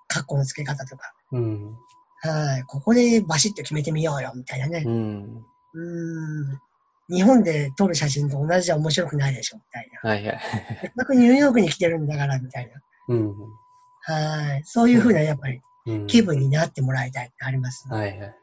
[0.08, 1.12] 格好の付け方とか。
[1.32, 1.76] うん、
[2.22, 2.62] はい。
[2.62, 4.82] ここでバシッと決めてみようよ、みたいなね。
[4.86, 5.44] うん。
[5.74, 6.60] うん
[7.08, 10.10] 日本で撮る写真と同じじゃ面白くないでしょ、みたいな。
[10.10, 10.40] はいはい。
[10.80, 12.80] せっかくニューヨークに来てるんだから、みたいな。
[13.08, 13.34] うん。
[14.00, 14.62] はい。
[14.64, 15.60] そういうふうな、やっぱり、
[16.08, 18.34] 気分になってもらいたいってあります、ね、はいはい。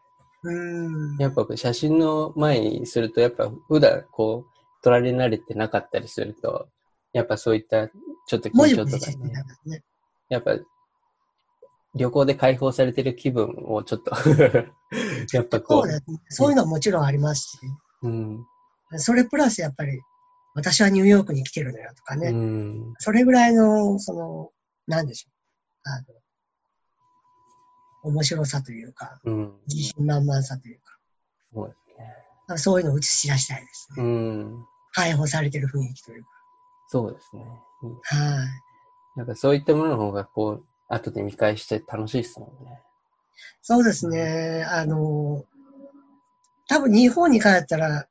[0.44, 1.18] うん。
[1.18, 6.68] やっぱ写真の前にすると、やっぱ普段こう、取られ慣れてなかったりすると、
[7.12, 7.90] やっぱそういった
[8.28, 9.84] ちょっと緊張とかね、ね。
[10.30, 10.58] やっぱ
[11.96, 14.12] 旅行で解放されてる気分をちょっと
[15.34, 15.90] やっぱこう。
[15.90, 17.60] そうそういうのはもちろんありますし、
[18.02, 18.46] うん、
[18.98, 20.02] それプラスやっぱり、
[20.56, 24.52] 私はニューヨークに来てるのよとかね、うん、それぐらいの、その、
[24.88, 25.34] なんでしょう、
[25.90, 26.02] あ
[28.08, 30.98] の、面白さというか、うん、自信満々さというか、
[31.54, 32.58] そうね。
[32.58, 34.04] そういうのを映し出したいですね。
[34.04, 34.66] うん。
[34.92, 36.30] 解放されてる雰囲気というか。
[36.94, 37.44] そうですね。
[38.04, 38.46] は
[39.16, 39.18] い。
[39.18, 42.84] なんかそういったものの方が、こう、後で見返して楽しいですもんね。
[43.64, 44.64] そうですね。
[44.70, 45.44] あの、
[46.68, 48.06] 多分日本に帰ったら、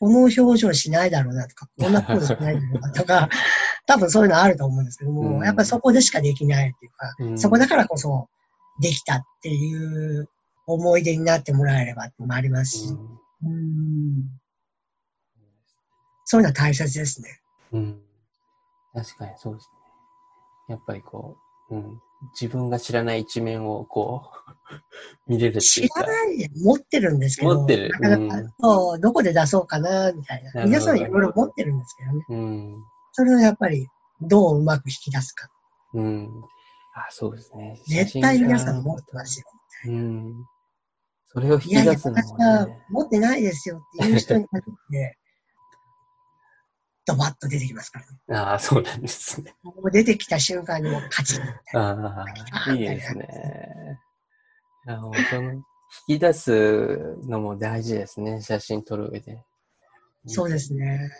[0.00, 3.28] この表情しないだろうなとか、こんなポーズしないだろうなとか、
[3.86, 8.28] 多分そういうのあると思うんですけども、うん、やっぱりそこでしかできないっていうか、うん、そこだからこそ
[8.80, 10.28] できたっていう
[10.66, 12.88] 思い出になってもらえればってもありますし、
[13.44, 14.40] うん、うん
[16.30, 17.40] そういうのは大切ですね。
[17.72, 18.00] うん。
[18.94, 19.68] 確かにそうです
[20.68, 20.74] ね。
[20.74, 21.36] やっぱりこ
[21.70, 22.00] う、うん。
[22.40, 24.74] 自分が知らない一面をこう
[25.26, 26.02] 見れるっていうか。
[26.02, 27.56] 知らない持ってるんですけど。
[27.56, 27.88] 持ってる。
[27.98, 30.64] なかなか、そう、どこで出そうかな、みたいな。
[30.66, 32.24] 皆さんいろいろ持ってるんですけどね。
[32.28, 32.84] うん。
[33.10, 33.88] それをやっぱり、
[34.20, 35.48] どううまく引き出すか。
[35.94, 36.44] うん。
[36.94, 37.82] あ、そうですね。
[37.88, 39.46] 絶対皆さん持ってますよ。
[39.86, 40.46] うん。
[41.26, 45.16] それを引き出すのも、ね、いやいや、私は持ってないですよっていう人に限って、
[47.10, 48.40] ドバッと出てきますからね。
[48.40, 49.54] ああ、そうなんですね。
[49.62, 52.24] もう出てきた瞬間にもうカチッあ
[52.66, 53.28] あ、いいですね。
[54.86, 55.62] あのその引
[56.06, 59.42] き出すのも大事ですね、写真撮る上で。
[60.26, 61.10] そうですね。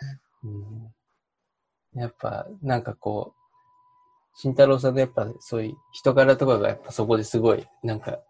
[0.45, 3.41] うん、やっぱ、なんかこう、
[4.37, 8.21] 慎太郎さんのやっぱそういう人柄とかがやっぱそこですごい、なんか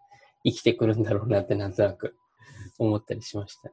[0.43, 2.15] 生きてくるんだろうなってなんとなく
[2.79, 3.71] 思ったりしました。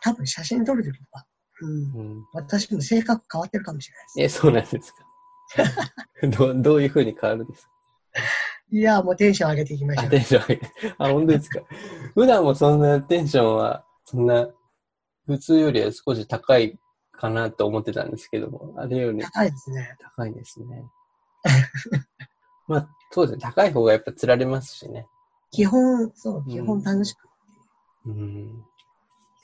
[0.00, 1.27] 多分写真撮るときは、うん、
[1.62, 1.68] う
[2.02, 4.36] ん、私も性格変わってるかもしれないです。
[4.36, 5.04] え、そうなんですか
[6.38, 7.72] どどういうふうに変わるんですか？
[8.70, 10.10] いや、もうテンション上げていきましょう。
[10.10, 10.72] テンション上げて。
[10.98, 11.60] あ、本当ですか？
[12.14, 14.48] 普段もそんなテンションは、そんな、
[15.26, 16.78] 普通よりは少し高い
[17.12, 19.20] かなと思ってたんですけども、あれより。
[19.22, 19.96] 高いですね。
[20.16, 20.84] 高いですね。
[22.66, 23.40] まあ、そうですね。
[23.42, 25.06] 高い方がやっぱ釣られますしね。
[25.50, 27.26] 基本、そう、基本楽しく。
[28.06, 28.12] うん。
[28.12, 28.64] うん、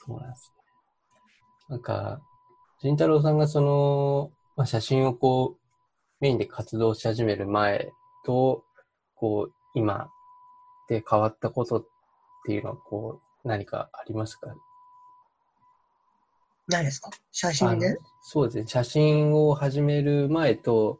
[0.05, 0.54] そうなんですね。
[1.69, 2.21] なんか、
[2.79, 5.59] 慎太郎さんがその、まあ、写真をこう、
[6.19, 7.91] メインで活動し始める前
[8.25, 8.63] と、
[9.15, 10.09] こう、今
[10.87, 11.85] で変わったことっ
[12.45, 14.53] ていうのは、こう、何かありますか？
[16.67, 17.11] 何ですか？
[17.31, 17.97] 写真で？
[18.21, 18.67] そうですね。
[18.67, 20.99] 写真を始める前と、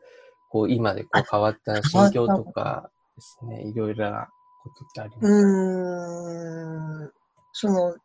[0.50, 4.28] こう、今でこう変わった心境とかですね、いろいろな
[4.64, 5.28] ことってありますか？
[5.28, 7.12] うん、
[7.54, 7.96] その、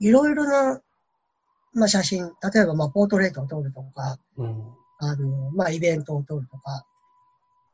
[0.00, 0.80] いろいろな、
[1.74, 4.64] まあ、写真、例えば、まあ、ポートレートを撮るとか、うん、
[4.98, 6.86] あの、まあ、イベントを撮るとか、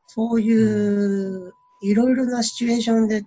[0.07, 3.23] そういう、いろいろなシチュエーションで、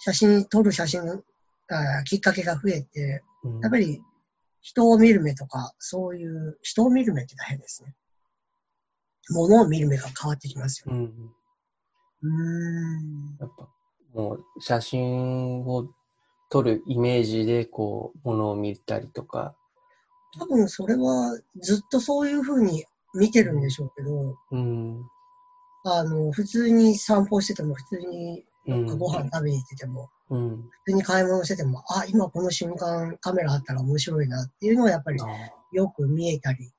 [0.00, 1.22] 写真、撮る写真
[1.68, 3.22] あきっかけが増えて、
[3.62, 4.00] やっぱり
[4.60, 7.94] 人を見る目とか、そういう人を見る目って大変ですね。
[9.30, 10.94] 物を見る目が変わってきますよ。
[10.94, 11.32] うん。
[12.20, 13.68] うんやっぱ、
[14.14, 15.88] もう写真を
[16.50, 19.54] 撮るイメージで、こう、物を見たりとか。
[20.38, 22.84] 多分それはずっとそういうふうに
[23.14, 25.02] 見てるんでしょうけど、うん、
[25.84, 35.18] あの、普通に散歩してても、普通になんかご飯食べに行ってても、うん、普通に買い物してても、あ、今この瞬間カメラあったら面白いなっていうのはやっぱり
[35.72, 36.70] よく見えたり、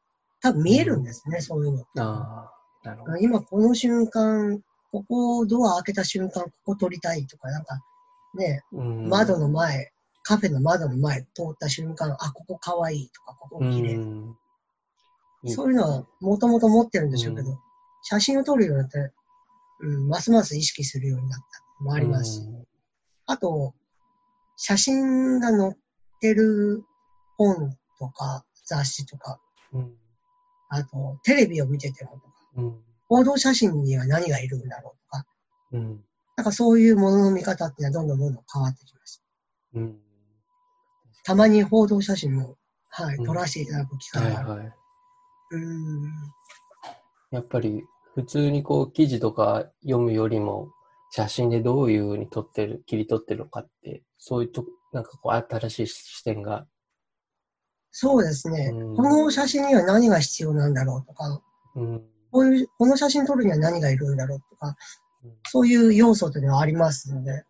[0.41, 1.85] 多分見えるんですね、うん、そういうの。
[1.97, 2.51] あ
[2.83, 3.17] なるほど。
[3.17, 7.81] 今この瞬間、ここドア開けた瞬間、ここ撮りたいとか、なんか
[8.35, 9.91] ね、うん、窓の前、
[10.23, 14.35] カフェの窓の前通った瞬間、あ、ここかわいいとか、ここ綺麗、うん、
[15.47, 17.57] そういうのはもともと持ってるんでしょうけど、
[18.03, 19.11] 写真を撮るようになって、
[19.81, 22.41] うん、ますます意識するようになったのもありますし、
[23.25, 23.73] あと、
[24.55, 25.73] 写真が載っ
[26.19, 26.83] てる
[27.37, 29.39] 本とか雑誌とか、
[29.73, 29.93] うん、
[30.69, 35.25] あと、テレビを見ててもとか、うん、報道写真には何がいるんだろうとか、
[35.71, 36.03] うん、
[36.39, 39.23] なんかそういうものの見方っていうのはどんどんどんどん変わってきました。
[39.73, 39.99] うん、
[41.25, 42.55] たまに報道写真も、
[42.87, 44.49] はい、撮らせていただく機会がある。
[44.51, 44.73] はいはい、
[45.51, 46.13] うん
[47.31, 47.83] やっぱり
[48.15, 50.69] 普通にこう記事とか読むよりも
[51.11, 56.67] 写真でどういうふうに撮ってる、切り取ってるのかって、そういうと、なんかこう新しい視点が。
[57.91, 58.71] そうですね。
[58.73, 61.41] うん、この写真には何が必要なんだろうとか、
[61.75, 64.75] うん、こういう、この写真撮るには何がいるんだろうとか、うん、
[65.47, 67.45] そういう要素というのはありますので、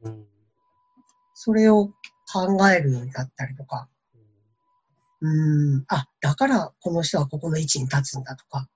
[1.34, 1.88] それを
[2.32, 3.88] 考えるようになったりとか、
[5.22, 8.68] うん、あ、だからこの人はここの位置に立つんだとか、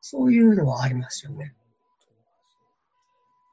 [0.00, 1.54] そういうのはありますよね。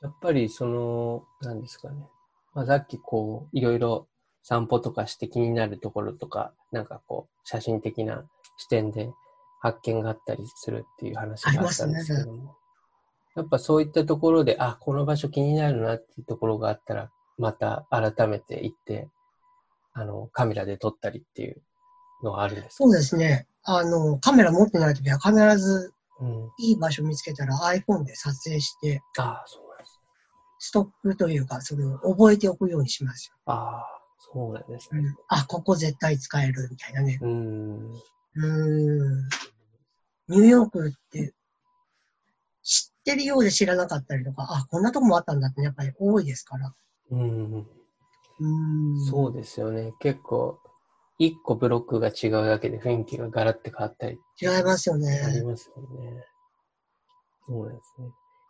[0.01, 2.07] やっぱりその、なんですかね。
[2.53, 4.07] まあ、さっきこう、いろいろ
[4.43, 8.23] 散歩とかして気になるところとか、なんかこう、写真的な
[8.57, 9.11] 視点で
[9.59, 12.43] 発見があったりするっていう話があったんですけども。
[12.43, 12.49] ね、
[13.35, 19.09] やっぱそういったところで、あ、この場所気になるなっていうところがあったら、また改めて行って、
[19.93, 21.61] あの、カメラで撮ったりっていう
[22.23, 22.71] のはあるんですか？
[22.85, 23.47] そうですね。
[23.63, 25.91] あの、カメラ持ってないときは必ず、
[26.59, 29.65] いい場所見つけたら iPhone で撮影して、ああ、そう
[30.57, 33.35] ストックというか、それを覚えておくようにしますよ。
[33.45, 33.85] ああ、
[34.17, 35.15] そうなんですね、うん。
[35.27, 37.19] あ、ここ絶対使えるみたいなね。
[37.21, 37.91] うん。
[38.35, 39.27] うん。
[40.29, 41.33] ニューヨークって知
[43.05, 46.73] ってるようで知らなかったりとか、あ、こんなとこもあったんだってやっぱり多いですから。
[47.11, 47.67] うん。
[48.39, 49.93] うんそうですよね。
[49.99, 50.59] 結構、
[51.19, 54.17] 一個ブロックが違うだけで雰囲気がガラッて変わったり。
[54.41, 55.21] 違いますよね。
[55.23, 56.25] ありますよね。
[57.47, 57.77] そうで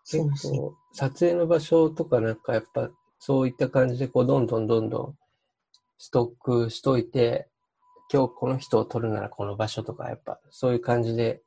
[0.05, 0.29] すね。
[0.31, 2.89] 結構、撮影の場所とかなんかやっぱ、
[3.19, 5.15] そういった感じで、こう、どんどんどんどん、
[5.97, 7.49] ストックしといて、
[8.11, 11.41] 今日この人を撮るならこの場所とか、やっぱ、そういう感じで、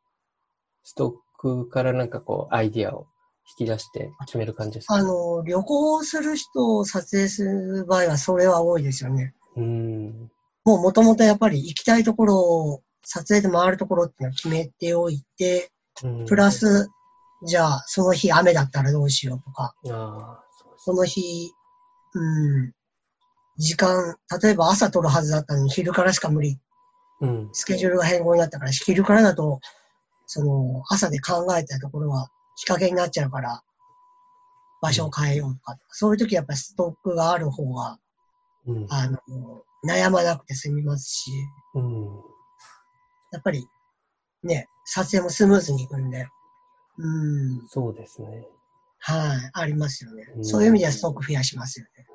[0.84, 3.06] ストックからなんかこう、アイディアを
[3.58, 9.34] 引き出して決める感じですか、あの、旅行する人を撮影する場合は、それは多いですよね。
[9.56, 10.30] うん。
[10.64, 15.70] もうもともとやっぱり行きたいところを、撮影で回るところっていうのを決めておいて、
[16.26, 16.90] プラス、
[17.46, 19.74] じゃあ、その日雨だったらどうしようとか、
[20.76, 21.52] その日、
[22.14, 22.72] うん、
[23.56, 26.58] 時間、例えば朝撮るはずだったのに昼からしか無理。
[27.20, 29.60] うん、スケジュールが変更になったから、昼からだと、
[30.28, 33.62] その、朝で考えたところは日陰になっちゃうから、
[34.82, 37.98] 場所を変えようとか、うん、そういう時やっぱストックがある方が、
[38.66, 39.18] うん、あの、
[39.84, 41.30] 悩まなくて済みますし、
[41.74, 42.04] うん、
[43.32, 43.66] やっぱり、
[44.42, 46.28] ね、撮影もスムーズにいくんで、
[46.98, 47.68] うん。
[47.68, 48.46] そうですね。
[48.98, 50.26] はい、ありますよね。
[50.42, 52.06] そういう意味ではストック増やしますよね。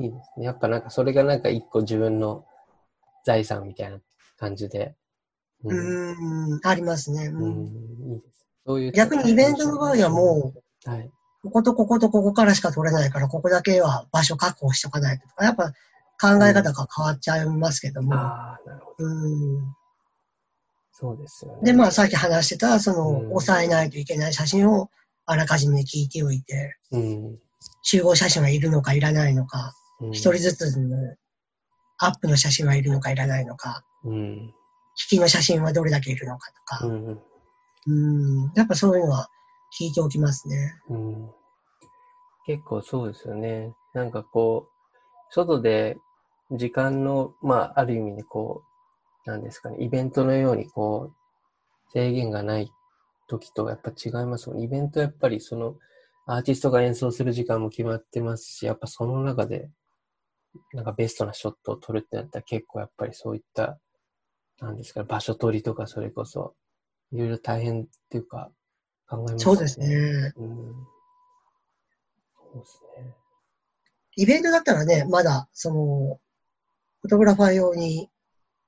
[0.00, 0.46] いいですね。
[0.46, 2.44] やっぱなんかそれがなんか一個自分の
[3.24, 4.00] 財産みたいな
[4.38, 4.96] 感じで。
[5.64, 7.26] うん、ん、ありますね。
[7.26, 7.66] うん、
[8.12, 8.46] いいです。
[8.66, 10.52] そういう逆にイベントの場合はも
[10.86, 11.10] う、はい、
[11.42, 15.72] こことこことここからしか取れないから、ここだけは場所確保しとかないとか、やっぱ
[16.20, 18.12] 考え方が変わっちゃいますけども。
[18.12, 19.04] うん、ああ、なるほど。
[19.04, 19.74] うん
[20.92, 21.60] そうですよね。
[21.62, 24.90] で、まあ、さっき話してた、その、うん、抑えないといけない写真を
[25.24, 27.38] あらかじめ聞いておいて、うん、
[27.82, 29.72] 集合写真はいるのかいらないのか、
[30.12, 30.96] 一、人ずつの
[31.98, 34.54] アップの写真はいるのかいらないのか、うん、
[35.12, 37.20] 引きの写真はどれだけいるのかとか、うん、
[37.86, 39.28] うんやっぱそういうのは
[39.78, 40.74] 聞いておきますね。
[40.88, 41.30] うん、
[42.46, 43.72] 結構そうですよね。
[43.94, 44.70] なんかこう、
[45.30, 45.96] 外で
[46.52, 48.62] 時間の、まあ、ある意味でこ
[49.26, 52.70] う、なんですかね、イベントのようにこう、制限がない
[53.28, 54.60] 時とやっぱ違いますもん。
[54.60, 55.76] イベントやっぱりその、
[56.26, 59.70] アーティストが演奏する時間も決まってますし、やっぱその中で
[60.72, 63.78] なんかベストなショットを撮るってなったら結構やっぱりそういった、
[64.60, 66.54] なんですか、場所取りとかそれこそ、
[67.12, 68.50] いろいろ大変っていうか、
[69.08, 69.38] 考えますね。
[69.40, 70.32] そうですね。
[70.36, 70.86] うん。
[72.34, 73.14] そうですね。
[74.16, 76.20] イベントだったらね、まだ、その、
[77.00, 78.10] フォトグラファー用に、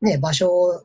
[0.01, 0.83] ね、場所を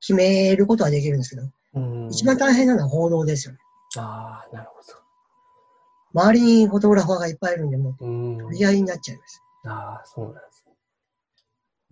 [0.00, 3.60] 決めることはできるんですけど、うん、一番大変なのは報道ですよね。
[3.96, 6.20] ああ、なるほど。
[6.20, 9.42] 周りにフォトグラファーがいっぱいいるんで、もう、取り合いになっちゃいます。
[9.66, 10.72] ああ、そうなんですね。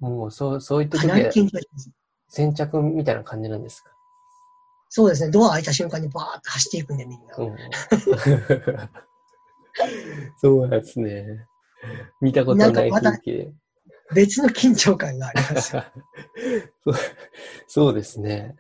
[0.01, 1.17] もう、そう、そういった時は、
[2.35, 3.91] 先着みたいな感じなんですか？
[4.89, 5.31] そうですね。
[5.31, 7.35] ドア開いた瞬間にバーッと走っていくんで、みんな。
[7.37, 7.57] うん、
[10.39, 11.47] そうなんですね。
[12.21, 13.53] 見たことない風景で。
[14.15, 15.85] 別の緊張感があります そう。
[17.67, 18.57] そうですね。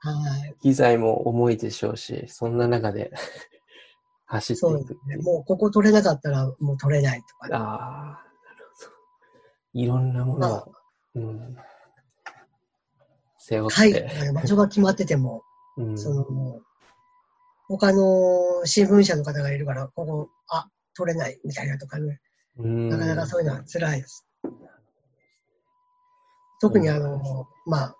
[0.00, 0.54] はい。
[0.62, 3.12] 機材も重いでしょうし、そんな中で
[4.26, 5.16] 走っていくね。
[5.16, 8.26] もうここ取れなかったらもう取れないとか、ね、ああ。
[9.72, 10.72] いろんなものを、
[11.14, 11.56] うん、
[13.40, 14.04] 背負って。
[14.04, 15.42] はい、場所が決まってても、
[15.76, 16.24] うん、その、
[17.68, 22.20] 他の新聞社の方がいるから、ここ、あ、取れないみたいなとかね。
[22.56, 24.26] なかなかそういうのは辛いです。
[26.60, 27.96] 特にあの、まあ、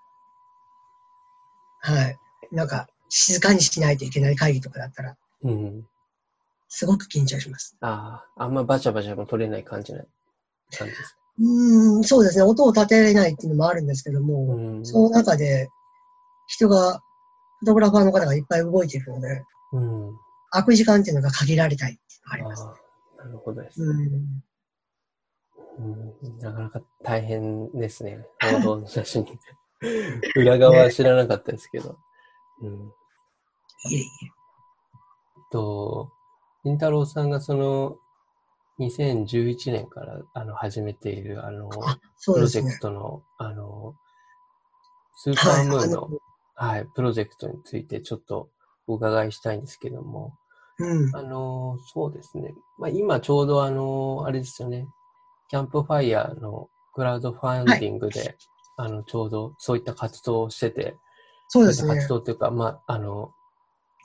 [1.82, 2.18] はい。
[2.52, 5.86] なんか、静かにしないといけない会議とかだったら、うん、
[6.68, 7.76] すごく緊張します。
[7.80, 10.04] ああ、あんまバチャバチャも取れない感じな
[10.76, 12.44] 感じですうん、そうですね。
[12.44, 15.70] 音を立てれないっていうのもあるんですけども、うん、その中で
[16.46, 17.00] 人が、
[17.60, 20.16] フォトグラファーの方がいっぱい動いているので、うん、
[20.50, 22.70] 開く時間っていうのが限られたいっていうのがあります、ね、
[23.18, 24.10] なるほどです、ね、
[25.78, 28.26] うん、なかなか大変ですね。
[28.42, 29.26] 報道の写真。
[30.36, 31.96] 裏側は知らなかったですけど。
[32.62, 32.92] うん。
[33.90, 34.06] いえいえ。
[35.50, 36.10] と、
[36.64, 37.96] りんたろうさんがその、
[38.80, 41.76] 2011年からあの始めているあの、ね、
[42.24, 43.94] プロジェクトの、あの、
[45.16, 46.02] スーパームーンの、
[46.54, 48.48] はい、はい、プロジェクトについてちょっと
[48.86, 50.32] お伺いしたいんですけども、
[50.78, 52.54] うん、あの、そうですね。
[52.78, 54.86] まあ、今ちょうどあの、あれですよね、
[55.50, 58.36] キャンプファイヤーのクラウドファンディングで、はい、
[58.78, 60.96] あの、ちょうどそういった活動をしてて、
[61.48, 61.96] そうですね。
[61.96, 63.32] 活動というか、まあ、あの、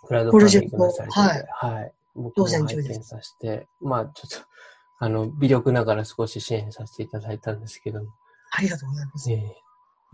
[0.06, 1.46] クラウドファンディングもされてて、はい、
[1.76, 1.94] はい。
[2.16, 4.48] 僕も拝見させて、まあ、ちょっと、
[5.00, 8.00] あの、微力ながら少し支援させていただいたんですけど。
[8.52, 9.32] ありがとうございます。
[9.32, 9.36] え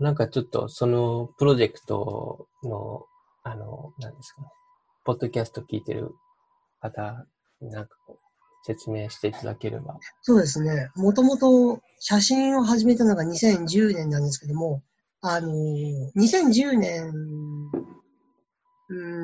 [0.00, 3.06] ー、なんかちょっと、そのプロジェクトの、
[3.44, 4.48] あの、なんですかね、
[5.04, 6.14] ポッドキャスト聞いてる
[6.80, 7.26] 方、
[7.60, 8.32] なんかこう、
[8.64, 9.98] 説明していただければ。
[10.22, 10.90] そうですね。
[10.96, 14.82] もともと写真を始めたのが2010年なんですけども、
[15.20, 15.52] あの、
[16.16, 17.12] 2010年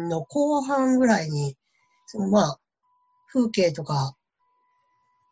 [0.09, 1.57] の後半ぐらいに、
[2.07, 2.59] そのまあ、
[3.33, 4.17] 風景とか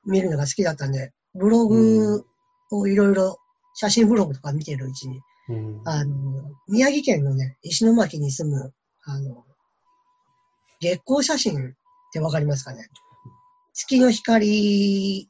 [0.05, 2.25] 見るのが好きだったんで、ブログ
[2.71, 3.39] をいろいろ、
[3.75, 8.73] 写真ブログとか見てるうちに、うん、あの、宮城県のね、石巻に住む、
[9.05, 9.45] あの、
[10.81, 11.73] 月光写真っ
[12.13, 12.89] てわかりますかね？
[13.75, 15.29] 月の光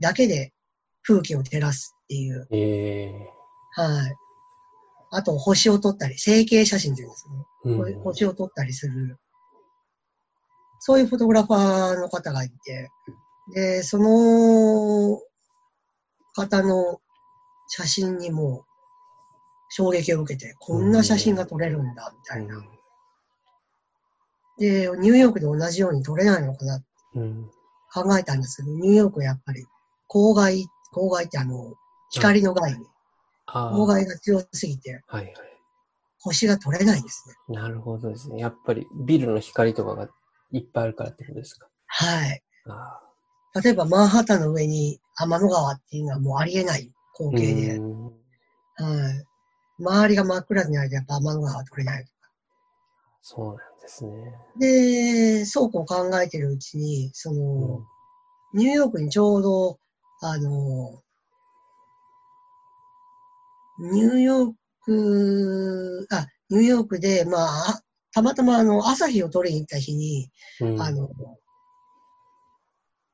[0.00, 0.52] だけで
[1.02, 2.46] 風景を照らすっていう。
[2.50, 4.16] えー、はい。
[5.12, 7.44] あと、星を撮ったり、成形写真っていうんですね。
[7.64, 9.18] うん、星を撮ったりする。
[10.80, 12.90] そういうフォトグラファーの方がいて、
[13.54, 15.20] で、その
[16.34, 17.00] 方の
[17.68, 18.64] 写真にも
[19.68, 22.56] 衝撃を受けて、こんな写真が撮れるんだ、みたいな。
[22.56, 22.64] うん、
[24.58, 26.82] で、ニューヨークで同じように撮れないのかな、
[27.92, 29.66] 考えたんですけど、ニューヨークはやっぱり、
[30.08, 31.74] 郊外、郊外ってあの、
[32.10, 32.86] 光の害に、
[33.46, 35.34] 妨害が強すぎて、はいはい、
[36.20, 37.54] 星が取れないんですね。
[37.54, 38.38] なるほどですね。
[38.38, 40.08] やっぱりビルの光とかが
[40.52, 41.68] いっぱいあるからってことですか？
[41.86, 42.42] はい。
[43.62, 47.86] 例えばマンハッタンの上に天の川っていうのはもうありえない光景で、は
[49.10, 49.24] い。
[49.78, 52.16] 周りが真っ暗になるとやっぱ天の川は取れないとか。
[53.22, 54.34] そうなんですね。
[54.58, 57.82] で、そうこう考えてるうちに、その、
[58.54, 59.78] うん、ニューヨークにちょうど、
[60.22, 61.02] あの、
[63.78, 64.52] ニューヨー
[64.84, 67.82] ク、あ、ニューヨークで、まあ、
[68.12, 70.30] たまたまあの、朝日を取りに行った日に、
[70.60, 71.08] うん、あの、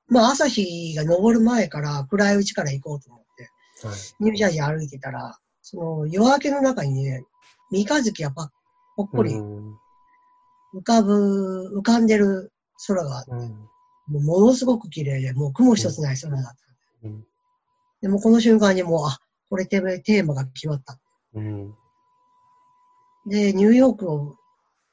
[0.09, 3.51] まあ、朝日が昇る前から暗いうちから行こうと思って、
[3.87, 7.25] はい、ニュージャージー歩いてたら、その夜明けの中にね、
[7.71, 8.51] 三日月がぱ
[8.97, 12.53] ぽっこり浮かぶ、浮かんでる
[12.87, 13.69] 空があって、うん、も
[14.09, 16.57] うものすごく綺麗で、もう雲一つない空だった。
[17.05, 17.27] うん、
[18.01, 19.19] でもこの瞬間にもう、あ、
[19.51, 20.99] これテーマが決まった。
[21.35, 21.75] うん、
[23.27, 24.37] で、ニューヨークを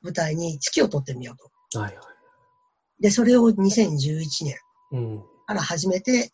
[0.03, 1.37] 舞台に月を撮ってみよう
[1.73, 1.79] と。
[1.79, 2.03] はいはい、
[3.01, 4.45] で、それを2011
[4.91, 6.31] 年から始めて、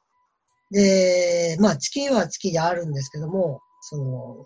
[0.71, 4.45] で、まあ月は月であるんですけども、その、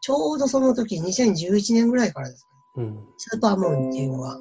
[0.00, 4.40] ちょうどその時、2011年ぐらいからですか、ね、うん、スーパームーンっていうのは、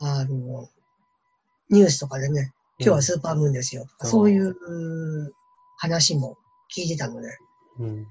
[0.00, 0.68] あの、
[1.70, 4.54] ニュースとかでね、今日はスーパームーンですよとか、うん、そういう
[5.76, 6.36] 話も
[6.76, 7.28] 聞いてたので、
[7.78, 8.06] うん、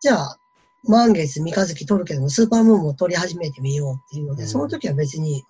[0.00, 0.38] じゃあ、
[0.84, 5.44] 満月三日月撮るけども、スーパームーンも撮り始めてみようっていうので、うん、その時は別に、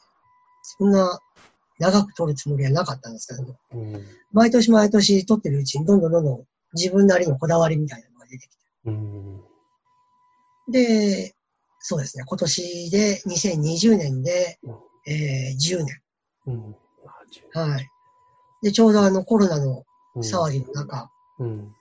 [0.63, 1.21] そんな
[1.79, 8.57] 長く撮るつもりはなかったんですけども、うん、毎年毎年撮ってるうちに、どんどんどんどん自分なりのこだわりみたいなのが出てきて。
[8.87, 9.41] うん、
[10.71, 11.35] で、
[11.81, 14.59] そうですね、今年で2020年で、
[15.07, 16.77] えー、10年。
[17.53, 17.91] はい。
[18.63, 19.85] で、ちょうどあのコロナの
[20.17, 21.75] 騒ぎの中、うん、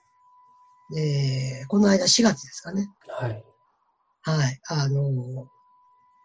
[0.90, 2.88] で、この間4月ですかね。
[3.08, 3.44] はい。
[4.22, 4.60] はい。
[4.68, 5.48] あの、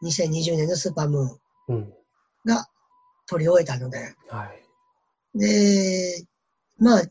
[0.04, 1.94] 2020年のスーパームーン
[2.46, 2.68] が
[3.28, 5.40] 取り終えたので、はい。
[5.40, 6.26] で、
[6.78, 7.04] まあ、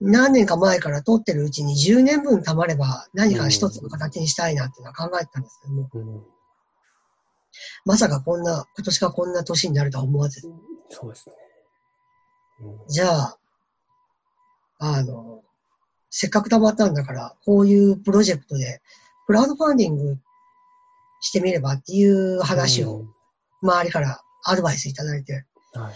[0.00, 6.22] 何年か前から取ってるうちに10年分貯まれば何か一つの形にしたいなっていうのは考えてたんですけども、うん、
[7.84, 10.42] まさかこんな、今年がこんな年になるとは思わず。
[10.90, 11.34] そうですね。
[12.60, 13.38] うん、じゃあ、
[14.78, 15.42] あの、
[16.10, 18.80] せっかく貯まったんだから、こういうプロジェクトで、
[19.26, 20.18] クラウドファンディング
[21.20, 23.04] してみればっていう話を、
[23.62, 25.44] 周りからアドバイスいただいて、
[25.74, 25.90] は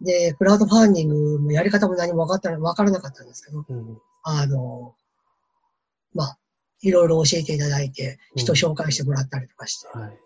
[0.00, 4.94] い、で、クラウドファンディングもやり方も何も分かった分からなかったんですけど、うん、あの、
[6.14, 6.38] まあ、
[6.82, 9.88] いろいろ教えていただいて、人紹介してもらったりとかして。
[9.94, 10.18] うんはい、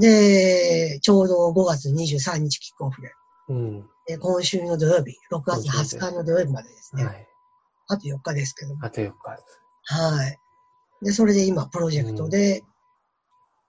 [0.00, 3.12] で、ちょうど5月23日キックオフで、
[3.48, 7.04] うん、で今週の土曜日、6月20日の土曜日までですね。
[7.04, 7.27] はい
[7.88, 9.14] あと4日ですけどあと4日。
[9.94, 10.38] はい。
[11.02, 12.62] で、それで今、プロジェクトで、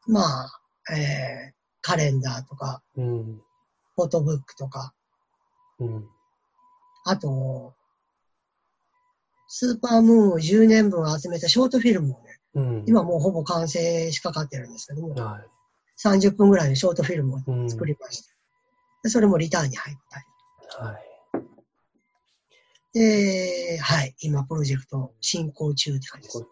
[0.08, 3.42] うん、まあ、えー、カレンダーとか、うん、
[3.96, 4.94] フォトブックとか、
[5.80, 6.08] うん、
[7.06, 7.74] あと、
[9.48, 18.30] スーパームーンを10年分集めたショートフィルムをね、うん、今もうほぼ完成しかかってるんですけども、はい、30分ぐらいのショートフィルムを作りました。
[19.04, 20.26] でそれもリターンに入ったり。
[20.86, 21.09] はい
[22.94, 26.46] で、はい、今プロジェクト進行中って感じです。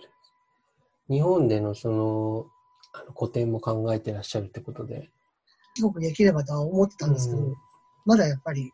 [1.10, 2.46] 日本でのその、
[2.94, 5.10] あの個展も考えてらっしゃるってことで。
[5.76, 7.56] すごくできればとは思ってたんですけど、うん、
[8.06, 8.72] まだやっぱり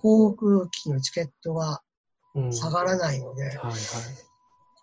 [0.00, 1.82] 航空機のチケットが
[2.50, 3.72] 下がらないので、うんはいはい、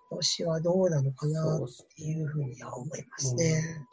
[0.10, 1.60] 今年はどうなのかなっ
[1.96, 3.86] ていうふうには思いますね。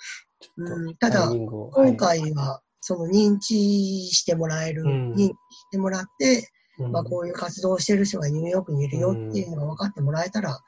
[0.57, 5.35] うん、ただ、今回はその認知してもらえる、認知し
[5.71, 6.49] てもらって、
[6.79, 10.61] まあ、こういう活動をしてる人がニューヨークにいるよっていうのが分かってもらえたら、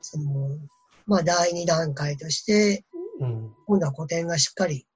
[0.00, 0.58] その
[1.06, 2.84] まあ、第2段階として、
[3.66, 4.86] 今度は個展がしっかり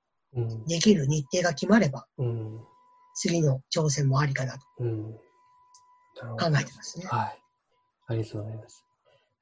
[0.67, 2.07] できる日程が決まれば、
[3.15, 4.61] 次の挑戦もありかなと
[6.39, 7.07] 考えてますね。
[7.07, 7.39] はい。
[8.09, 8.85] ありがとうございます。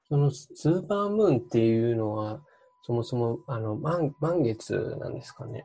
[0.08, 2.40] そのスーパームーンっていうのは、
[2.82, 5.64] そもそもあの満満月なんですかね？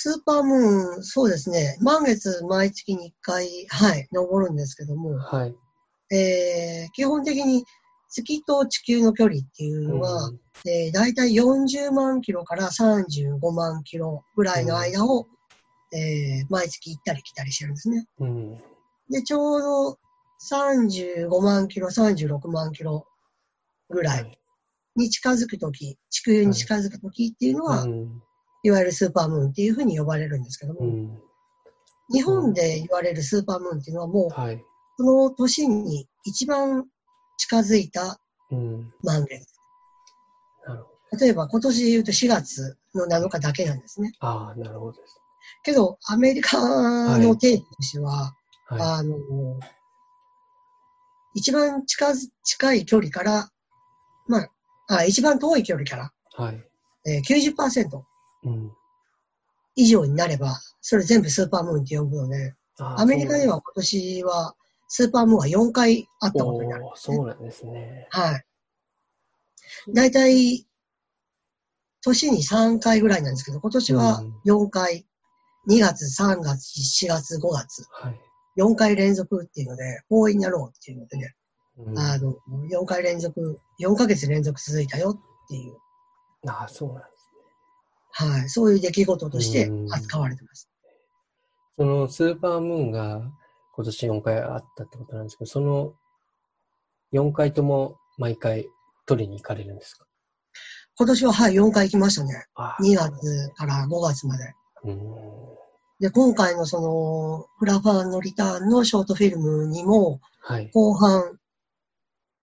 [0.00, 1.76] スーパームーン、そうですね。
[1.80, 5.56] 満月毎月に1回、はい、登るんですけども、はい。
[6.14, 7.64] えー、基本的に
[8.08, 10.40] 月と地球の距離っていうのは、うん、
[10.70, 15.26] えー、大体40万キロから35万キロぐらいの間を、
[15.92, 18.06] うん、えー、毎月行ったり来たりしてるんですね。
[18.20, 18.52] うん、
[19.10, 19.98] で、ちょうど
[20.48, 23.04] 35万キロ、36万キロ
[23.90, 24.38] ぐらい
[24.94, 27.84] に近づくとき、地球に近づくときっていうのは、
[28.62, 30.80] いわゆるスーパームーンっていうふうに呼ばれるんですけども、
[32.10, 34.64] 日本で言われるスーパームーンっていうのはもう、はい、
[34.96, 36.86] その年に一番
[37.36, 38.18] 近づいた
[38.50, 39.46] 満月。
[40.66, 44.12] うん、例えば今年言うと4月の7日だけなんですね。
[44.20, 45.20] ああ、なるほどです。
[45.62, 48.34] けど、アメリカの定義としては、
[48.66, 48.78] はい。
[48.78, 49.16] はい、あの、
[51.34, 52.06] 一番近
[52.42, 53.48] 近い距離から、
[54.26, 54.50] まあ、
[54.88, 56.64] あ一番遠い距離から、はい。
[57.06, 58.02] えー、90%
[59.74, 64.54] 以上になれば、それ全部スーパームーンって呼ぶので、アメリカでは今年は
[64.88, 68.08] スーパームーンは4回あったことになる、ね、そうなんですね。
[68.10, 68.44] はい。
[69.92, 70.66] 大体、
[72.02, 75.06] 年に3回ぐらいなんですけど、今年は4回、
[75.66, 78.20] うん、2月、3月、4月、5月、はい、
[78.56, 81.34] 4回連続っていうので、大いになろうっていうのでね、
[81.76, 82.34] うん、あの、
[82.70, 85.76] 4回連続、4ヶ月連続続いたよっていう。
[86.46, 87.17] ああ、そうなんです
[88.20, 88.48] はい。
[88.48, 90.68] そういう出来事として扱われてます。
[91.76, 93.22] そのスーパームーンが
[93.76, 95.94] 今年4回あったってことなんですけど、その
[97.12, 98.66] 4回とも毎回
[99.06, 100.04] 取りに行かれるんですか？
[100.96, 102.46] 今年ははい、4回行きましたね。
[102.80, 104.52] 2月から5月まで。
[106.00, 111.38] で、今回のその、フラファンのリターンのショートフィルムにも、はい、後半、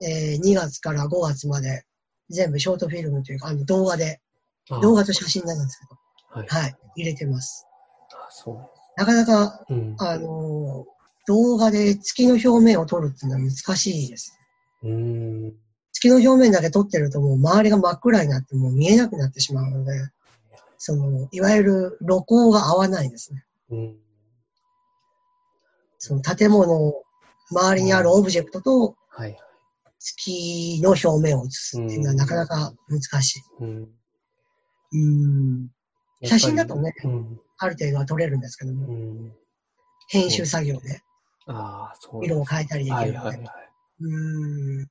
[0.00, 1.84] えー、2月から5月まで
[2.30, 4.20] 全部ショートフィルムというか、あの動画で
[4.68, 7.66] 動画と写真なんですけど、はい、はい、入れてます。
[8.12, 8.56] あそう。
[8.96, 10.86] なかなか、うん、あの、
[11.26, 14.38] 動画で月の表面を撮るっていうのは難しいです。
[14.82, 15.52] うん。
[15.92, 19.92] 月の表面だけ撮ってるともう周りが真っ暗になってもう見えなくなってしまうので、
[20.78, 23.44] その、いわゆる露光が合わないですね。
[23.70, 23.96] うん、
[25.98, 26.94] その建物、
[27.50, 28.96] 周りにあるオブジェクトと、
[29.98, 33.42] 月の表面を写すっていうのはなかなか難しい。
[33.60, 33.68] うん。
[33.68, 33.88] うん。
[36.22, 39.32] 写真だとね、うん、ある程度は撮れるんですけども、うん、
[40.08, 41.00] 編集作業で、
[41.48, 43.18] あそう色を変えたりできるので。
[43.18, 43.70] はいはいはい、
[44.00, 44.86] うん。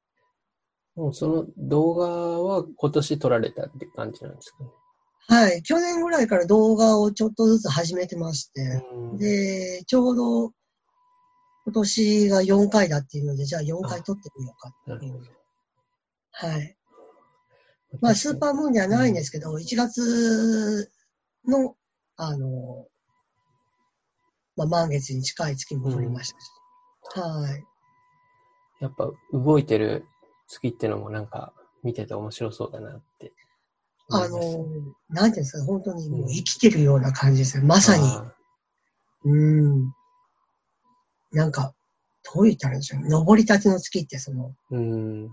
[0.95, 4.69] もうその動画は今年撮られたって感じなんですかね？
[5.27, 5.63] はい。
[5.63, 8.61] 去年ぐらいから動画をちょっとずつ始めてまして、
[8.93, 10.51] うん、で、ちょうど
[11.65, 15.21] 今年が4回だっていうので、じゃあ4回撮ってみようかっていう。
[16.31, 16.77] はい。
[18.01, 20.91] まあ、スーパームーンではないんですけど、1月
[21.47, 21.75] の、
[22.17, 22.87] あの、
[24.55, 26.49] まあ、満月に近い月も撮りましたし、
[27.17, 27.63] うん、はい。
[28.81, 30.05] やっぱ動いてる
[30.47, 33.31] 月ってのもなんか見てて面白そうだなって。
[34.11, 34.39] あの、
[35.09, 37.63] なんていうんですか、本当にもう生きてるような感じですよ。
[37.63, 38.03] まさに。
[39.25, 39.93] うん。
[41.31, 41.73] なんか、
[42.33, 43.01] どう言ったらいいんでしょう。
[43.07, 45.29] 登りたての月ってその、うん、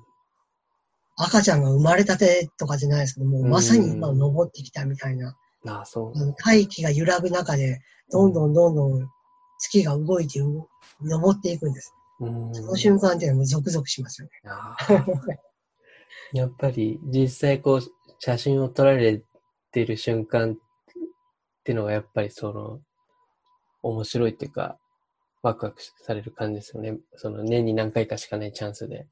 [1.25, 5.37] 赤ちゃんが生まれたてとかじゃないですけども、まさに今登ってきたみたいな。
[5.67, 6.35] ああそう。
[6.45, 9.09] 大気が揺らぐ中で、どんどんどんどん
[9.59, 10.41] 月が動いて、
[11.03, 11.95] 登っていくんです。
[12.53, 14.33] その瞬間っていうのもゾクゾクしますよね。
[16.39, 17.81] やっぱり実際こう
[18.19, 19.23] 写真を撮られ
[19.73, 20.57] てる瞬間っ
[21.65, 22.81] ていうのがやっぱりその
[23.83, 24.79] 面白いっていうか
[25.43, 26.99] ワクワクされる感じですよね。
[27.17, 29.07] その年に何回かしかないチャンスで。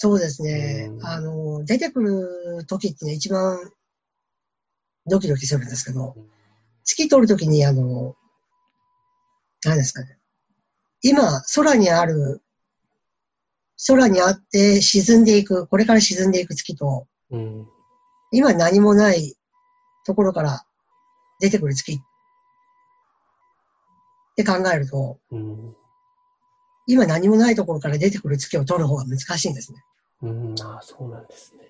[0.00, 0.92] そうですね。
[1.02, 3.58] あの、出てくる時ってね、一番
[5.08, 6.14] ドキドキするんですけど、
[6.84, 8.14] 月取る時に、あの、
[9.64, 10.16] 何ですかね。
[11.02, 12.42] 今、空にある、
[13.88, 17.66] 空にあって沈んでいく、これから沈んでいく月と、うん、
[18.30, 19.34] 今何もない
[20.06, 20.64] ところから
[21.40, 21.98] 出てくる月っ
[24.36, 25.76] て考えると、うん、
[26.88, 29.84] 今何もないところから出てくる月を取る方が難しいんですね。
[30.22, 31.68] うん、ああ、そうなんですね。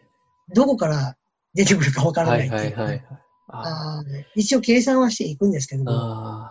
[0.54, 1.16] どこから
[1.54, 3.04] 出てくるかわからないっていう、はいはいはい、
[3.48, 4.02] あ
[4.36, 6.50] 一応計算はしていくんですけども、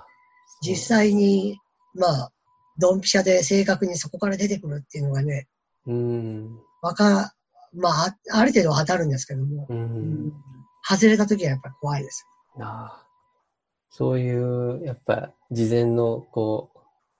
[0.61, 1.59] 実際に、
[1.95, 2.31] まあ、
[2.77, 5.47] ドンピシャで正確にそこから出てくるっていうのがね、
[5.87, 7.33] うん、わか、
[7.73, 10.33] まあ、ある程度当たるんですけども、うん、
[10.83, 12.27] 外れた時はやっぱり怖いです。
[12.59, 13.01] あ
[13.89, 16.76] そういう、やっぱ、事前の、こう、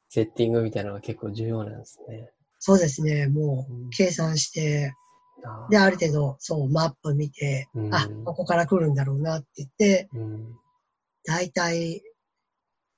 [0.10, 2.30] セッティングみたいなのが結構重要なんですね。
[2.60, 3.28] そうですね。
[3.28, 4.94] もう、計算して、
[5.44, 10.56] うん、で、ある程度、そう、マップ見て、うん、あ、ここから来るんだろうなって言って、うん、
[11.26, 12.02] 大体、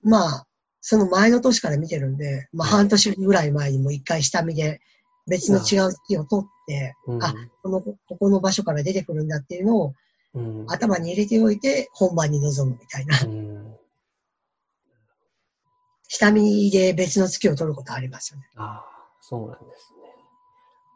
[0.01, 0.47] まあ、
[0.81, 4.79] その前の年から見てるんで、まあ半年ぐらい前にも一回下見で
[5.27, 9.93] 別の違う月を取って、うん、あ、この、ここの場所から出てくるんだっていうのを、
[10.35, 13.17] うん、頭に入れておいて本番に臨むみたいな。
[16.09, 18.49] 下見で別の月を取ることありますよね。
[18.55, 18.85] ああ、
[19.21, 20.09] そうなんですね。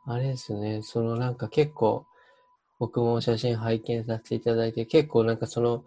[0.07, 2.05] あれですね、そのなんか結構、
[2.80, 5.86] 僕も写真拝見させていただいて、結構なんかその、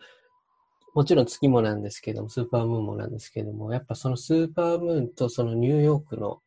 [0.95, 6.41] もちろん月もなんですけども、スーパームーンもなんですけども、やっぱそのスーパームーンとそのニューヨークの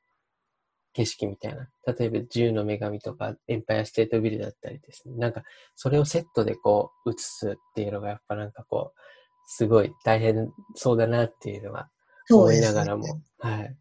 [0.94, 1.68] 景色みたいな。
[1.86, 5.18] 例えば、自由の女神とか、エンパイアステートビルだったりですね。
[5.18, 5.44] なんか、
[5.76, 9.00] それをセットでこう、映すっていうのが、やっぱなんかこう、
[9.46, 11.90] すごい大変そうだなっていうのは、
[12.30, 13.04] 思いながらも。
[13.04, 13.76] ね、はい。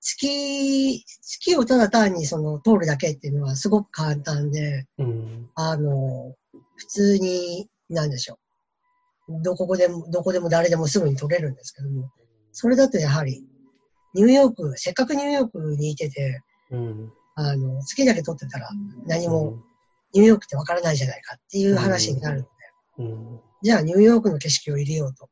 [0.00, 6.34] 月、月をただ単にその通るだけっていうのはすごく簡単で、うん、あの、
[6.76, 8.38] 普通に、なんでしょ
[9.28, 9.42] う。
[9.42, 12.10] どこでも、どこでも誰でもすぐに取れるんですけども、
[12.52, 13.44] それだとやはり、
[14.14, 18.68] ニューヨーク、せっかくニューヨークにいてて、うん、あの、月だけ撮ってたら
[19.06, 19.58] 何も
[20.14, 22.50] ニューヨークってわからないじゃないかっていう話になるので、
[22.98, 25.28] うん、じゃあニューヨークの景色を入れようと。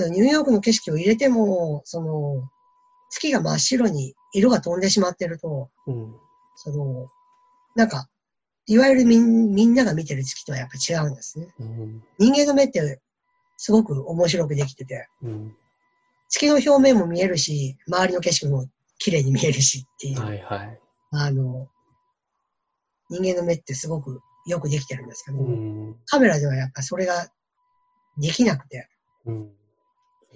[0.00, 2.48] ん、けどニューヨークの景色を入れても、その、
[3.10, 6.14] 月が真っ白に色が飛んでしまってると、うん、
[6.56, 7.08] その、
[7.74, 8.08] なんか、
[8.66, 11.54] いわゆるみんみんなが見てる月とはやっぱ違うんですね。
[11.60, 13.00] うん、人間の目って
[13.56, 15.56] すごく面白くできてて、うん、
[16.28, 18.66] 月の表面も見えるし、周りの景色も
[18.98, 20.20] 綺麗に見えるしっていう。
[20.20, 20.80] はいはい。
[21.12, 21.68] あの、
[23.08, 27.28] 人間の目ってすごくよくできてるんですけど、うん、カメラではやっぱそれが
[28.18, 28.88] できなくて、
[29.26, 29.50] うん、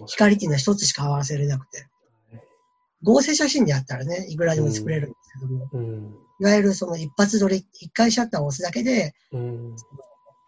[0.06, 1.86] 光っていうのは一つしか合わせれなくて、
[3.02, 9.76] 合成写真であったらね、いくらでも作れるんですけども、うん、いわゆるその一発撮り、一回シャッターを押すだけで、うん、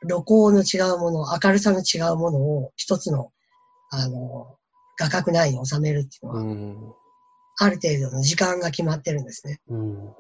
[0.07, 3.31] 露光の違うもの、明るさの違うものを一つの、
[3.91, 4.57] あの、
[4.99, 6.95] 画角内に収めるっていうのは、うん、
[7.59, 9.61] ある程度の時間が決まってるんですね。
[9.69, 10.15] うん、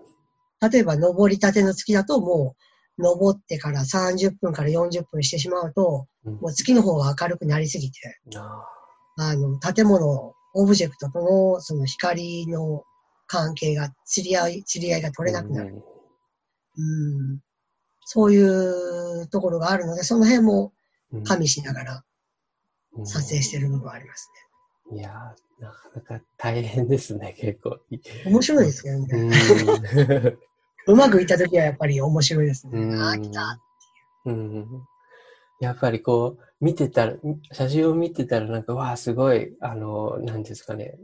[0.70, 2.56] 例えば、登りたての月だとも
[2.98, 8.20] う、登ってから30分から40分してしまうと、うん、もう月の方が明るくなりすぎて、
[9.16, 12.84] あの、建物、オブジェクトとのその光の
[13.26, 15.82] 関係が、釣り合い、釣り合いが取れなくなる。
[16.76, 17.40] うん、
[18.04, 20.72] そういうところがあるので、その辺も
[21.24, 22.04] 加味しながら
[23.04, 24.30] 撮影してる部分はあります
[24.90, 24.98] ね。
[24.98, 27.78] いやなかなか大変ですね、結構。
[28.26, 29.08] 面白いですよね。
[30.86, 32.96] うまくいったときはやっぱり面白いですね。
[32.96, 33.60] ああ、来たっ
[34.24, 34.36] ていう。
[34.36, 34.86] うん
[35.62, 37.14] やっぱりこう、見てたら、
[37.52, 40.98] 写真を見てたらなんか、わあ、すごい、あの、なんですかね、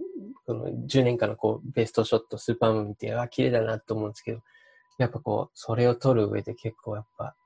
[0.47, 4.41] この10年間のこう、ベストショット、スーパームーン見て、わあ、綺麗だなと思うんですけど、
[4.99, 7.37] やっぱこう、それを撮る上で結構やっぱ、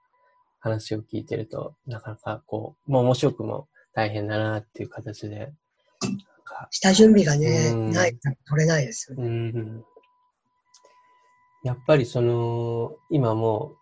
[0.60, 5.52] 話を聞いてると、なかなかこう、もう面白くも大変だなっていう形で、
[6.70, 9.52] 下準備がね、ないと取れないですよね。
[11.62, 13.76] やっぱりその、今も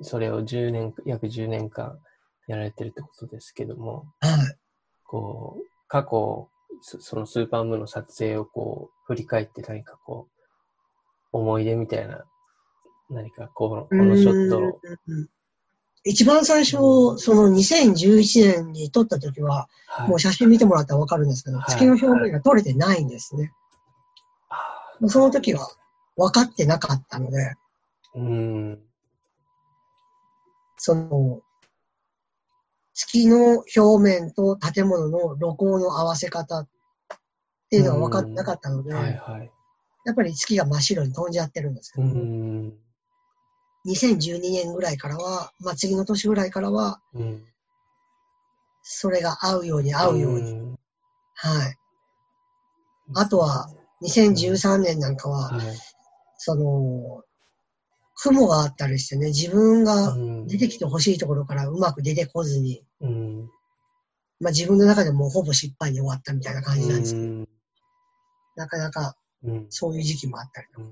[0.00, 2.00] それを10年、約10年間
[2.46, 4.56] やられてるってことですけども、はい。
[5.04, 6.48] こう、過去、
[6.80, 10.32] そのスーパームーンの撮影をこう、振り返って何かこう、
[11.32, 12.24] 思い出みたいな、
[13.10, 14.72] 何かこの、このショットの、
[16.04, 16.78] 一番最初、
[17.18, 23.52] その2011年に撮った時は、はい、もう写真見てもらったらわかるんですけど、はい、月の表面が撮れてないんですね。
[24.48, 25.68] はい、その時は
[26.16, 27.54] 分かってなかったので、
[28.14, 28.80] うん、
[30.76, 31.40] その、
[32.94, 36.68] 月の表面と建物の露光の合わせ方っ
[37.70, 39.50] ていうのは分かってなかったので、はいはい、
[40.04, 42.72] やっぱり月が真っ白に飛んじゃってるんですけど、うん。
[43.86, 47.44] 2012年ぐらいからは、まあ次の年ぐらいからは、うん、
[48.82, 50.52] それが合うように合うように。
[50.52, 50.78] うん、
[51.34, 51.76] はい。
[53.14, 53.68] あとは、
[54.02, 55.76] 2013年なんかは、はい、
[56.36, 57.22] その、
[58.22, 60.16] 雲があったりしてね、自分が
[60.46, 63.50] 出てきてほしいところからうまく出てこずに、うん、
[64.38, 67.48] まあ自分の中でもほぼ失敗に終わったみたいな感じなんですけど、うん、
[68.54, 69.16] なかなか
[69.70, 70.86] そういう時期もあったりとか。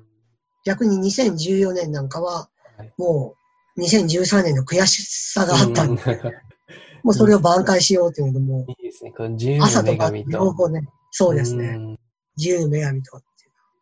[0.66, 2.50] 逆に2014年なんかは、
[2.98, 3.36] も
[3.76, 6.02] う2013年の悔しさがあったんで、
[7.02, 9.12] もうそれを挽回しようというのも、いいですね。
[9.12, 10.30] この自由の女神と。
[10.30, 11.96] 両方ね、そうですね。
[12.36, 13.22] 自由の女神と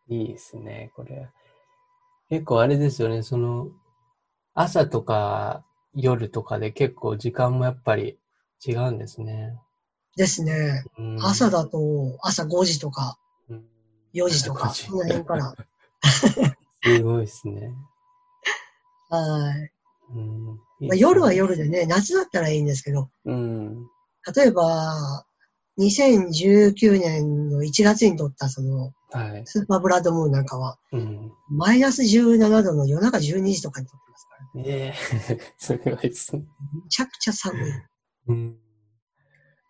[0.09, 1.28] いいですね、これ。
[2.31, 3.68] 結構あれですよね、その、
[4.55, 5.64] 朝とか
[5.95, 8.18] 夜とかで結構時間もやっぱり
[8.66, 9.59] 違うんですね。
[10.16, 10.85] ですね。
[11.20, 13.18] 朝だと朝5時とか、
[14.14, 15.55] 4時とか、その辺から。
[16.83, 17.72] すごいですね。
[19.09, 19.72] はい。
[20.14, 20.47] うん
[20.81, 23.87] まあ、夜は夜でね、夏だったらいいんですけど、うん、
[24.35, 25.26] 例えば、
[25.79, 29.43] 2019年の1月に撮ったその、はい。
[29.47, 31.33] スーパーブラッドムーンなんかは、うん。
[31.49, 34.68] マイナス17度の夜中12時とかに撮ってますからね。
[34.68, 34.95] え
[35.31, 36.43] えすごいですね。
[36.85, 37.72] めちゃくちゃ寒い。
[38.29, 38.59] うん。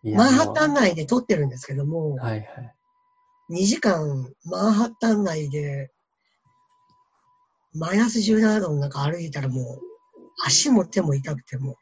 [0.05, 2.75] マンハッタン内で撮ってるんですけども、はいはい。
[3.51, 5.91] 2時間マンハッタン内で、
[7.75, 9.81] マイナス17度の中歩いたらもう、
[10.47, 11.77] 足も手も痛くても。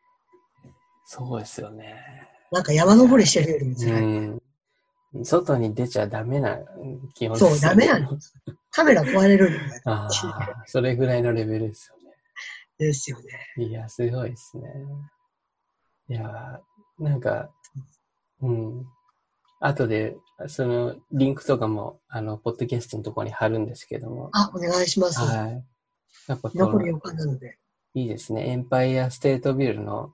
[1.04, 2.35] そうですよね。
[2.52, 4.02] なんか山登りしてるよりも辛い。
[4.02, 4.42] うん
[5.24, 6.58] 外に出ちゃダメな
[7.14, 8.18] 基本です、ね、そう、ダメなの。
[8.70, 9.82] カメラ壊れるんだよ。
[9.86, 10.10] ああ、
[10.66, 12.14] それぐらいのレベルですよね。
[12.78, 13.66] ですよね。
[13.66, 14.68] いや、すごいですね。
[16.08, 16.60] いや、
[16.98, 17.50] なんか、
[18.42, 18.86] うん。
[19.60, 20.16] 後で、
[20.48, 24.28] その、リンクとかも、あの、ポッドキャストのところに貼るんですけども。
[24.32, 25.20] あ、お願いします。
[25.20, 25.64] はい。
[26.28, 27.58] やっぱ残り予感なので。
[27.94, 28.48] いいですね。
[28.48, 30.12] エンパイアステートビルの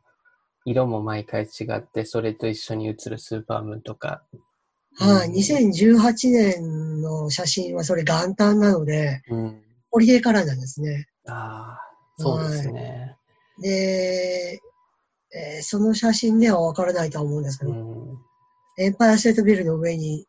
[0.65, 4.23] 色も毎回違って、それと一緒に写るスーパームーンとか。
[4.97, 11.09] はい、うん、2018年の写真はそれ元旦なので、うん、ホリデーカラーなんですね。
[11.27, 11.81] ああ、
[12.19, 13.17] そうですね。
[13.61, 14.61] で、
[15.35, 18.19] えー、その写真ではわからないとは思うんですけど、うん、
[18.79, 20.27] エンパイアステートビルの上に、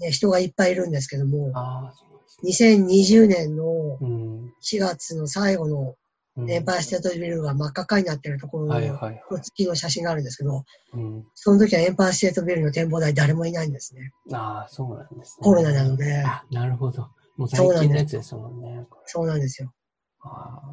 [0.00, 1.52] ね、人がいっぱいいるんですけども、
[2.44, 3.98] 2020年の
[4.62, 5.96] 4月の最後の
[6.48, 10.64] エンパイアステートビルが真っ赤っかになってるところの月の写真があるんですけど、
[11.34, 14.12] その時はエンパイアステートビルの展望台誰もいないんですね。
[14.32, 15.44] ああ、そうなんですね。
[15.44, 16.22] コロナなので。
[16.24, 17.10] あ、なるほど。
[17.36, 18.86] もう最近のやつですもんね。
[19.06, 19.72] そうなんですよ。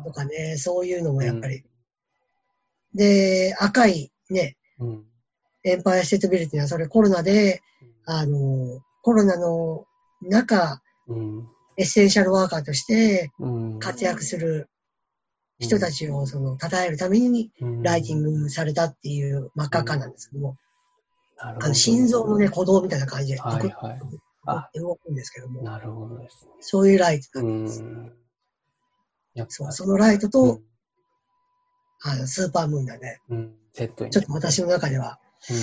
[0.05, 1.63] とかね、そういうのもやっぱり。
[2.93, 4.55] で、赤いね、
[5.63, 7.61] エンパイアステートビルっていうのはそれコロナで、
[8.05, 9.85] あの、コロナの
[10.21, 10.81] 中、
[11.77, 13.31] エッセンシャルワーカーとして
[13.79, 14.69] 活躍する
[15.59, 17.51] 人たちをその称えるために
[17.83, 20.57] ライティングされたっていう真っ赤っかなんですけども、
[21.37, 23.75] あの心臓のね、鼓動みたいな感じで、はい
[24.45, 27.83] はい、動くんですけども、なるほどです、ね、そういうライトなんです。
[29.49, 30.61] そうそのライトと、うん、
[32.03, 35.53] あのスーパームーンだね、うん、ちょっと私の中では、う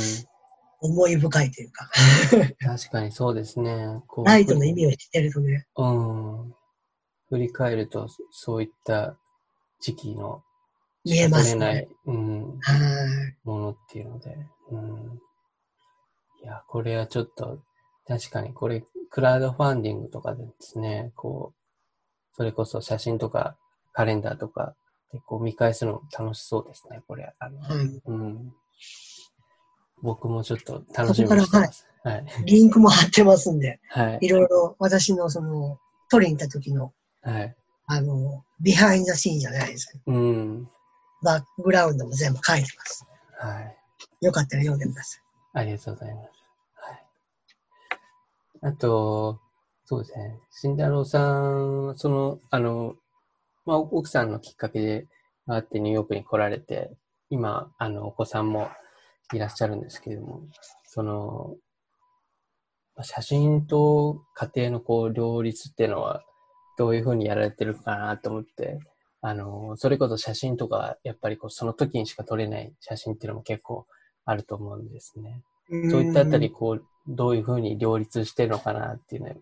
[0.89, 1.91] ん、思い深いというか。
[2.61, 4.03] 確かにそうですね。
[4.25, 5.67] ライトの意味を知ってるとね。
[5.77, 6.55] うん。
[7.29, 9.19] 振り返ると、そういった
[9.81, 10.43] 時期の
[11.05, 11.61] 見えますね。
[11.61, 12.59] ない、うん、
[13.45, 14.37] ものっていうので、
[14.71, 15.21] うん。
[16.43, 17.61] いや、これはちょっと、
[18.09, 23.57] 確かにこれ、クラウドファンディングとかでですね、こう、それこそ写真とか
[23.93, 24.75] カレンダーとか
[25.13, 27.33] でこう見返すの楽しそうですね、これ。
[27.39, 28.53] あの、はい、うん。
[30.03, 31.87] 僕もちょっと楽しみにしてます。
[32.03, 32.27] はい、はい。
[32.45, 34.27] リンクも貼ってますんで、はい。
[34.27, 35.79] いろいろ私のその、
[36.11, 37.57] 取りに行った時の、はい。
[37.87, 39.99] あの、ビハインドシーンじゃないですか。
[40.07, 40.69] うん。
[41.23, 43.07] バックグラウンドも全部書いてます。
[43.39, 43.77] はい。
[44.21, 45.23] よかったら読んでください。
[45.55, 46.29] ありがとうございます。
[46.75, 47.05] はい。
[48.63, 49.41] あと、
[49.85, 50.41] そうですね。
[50.51, 52.97] 慎太郎さん、その、あの、
[53.65, 55.07] まあ、奥さんのきっかけで、
[55.49, 56.91] あってニューヨークに来られて、
[57.31, 58.69] 今、あの、お子さんも
[59.33, 60.43] いらっしゃるんですけれども、
[60.85, 61.57] その、
[63.03, 66.25] 写真と家庭のこう両立っていうのは、
[66.77, 68.79] どういうふうにやられてるかなと思って、
[69.21, 73.87] あの、それこそ写真とか、やっぱりこう、その時にしか撮れない写真っていうのも結構
[74.25, 75.43] あると思うんですね。
[75.91, 79.37] そういったあたり、こう、どういうふうに両立してるのかなっていうね、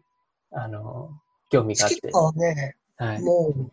[0.53, 1.11] あの、
[1.51, 2.11] 興味があって。
[2.13, 3.71] はね、はい、もう、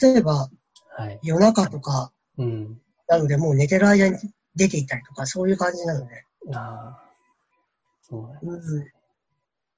[0.00, 0.48] 例えば、
[0.96, 4.16] はい、夜中とか、うん、なのでもう寝てる間に
[4.54, 6.24] 出ていったりとか、そういう感じなので。
[6.54, 7.02] ああ。
[8.02, 8.80] そうなんですね。
[8.80, 8.95] うん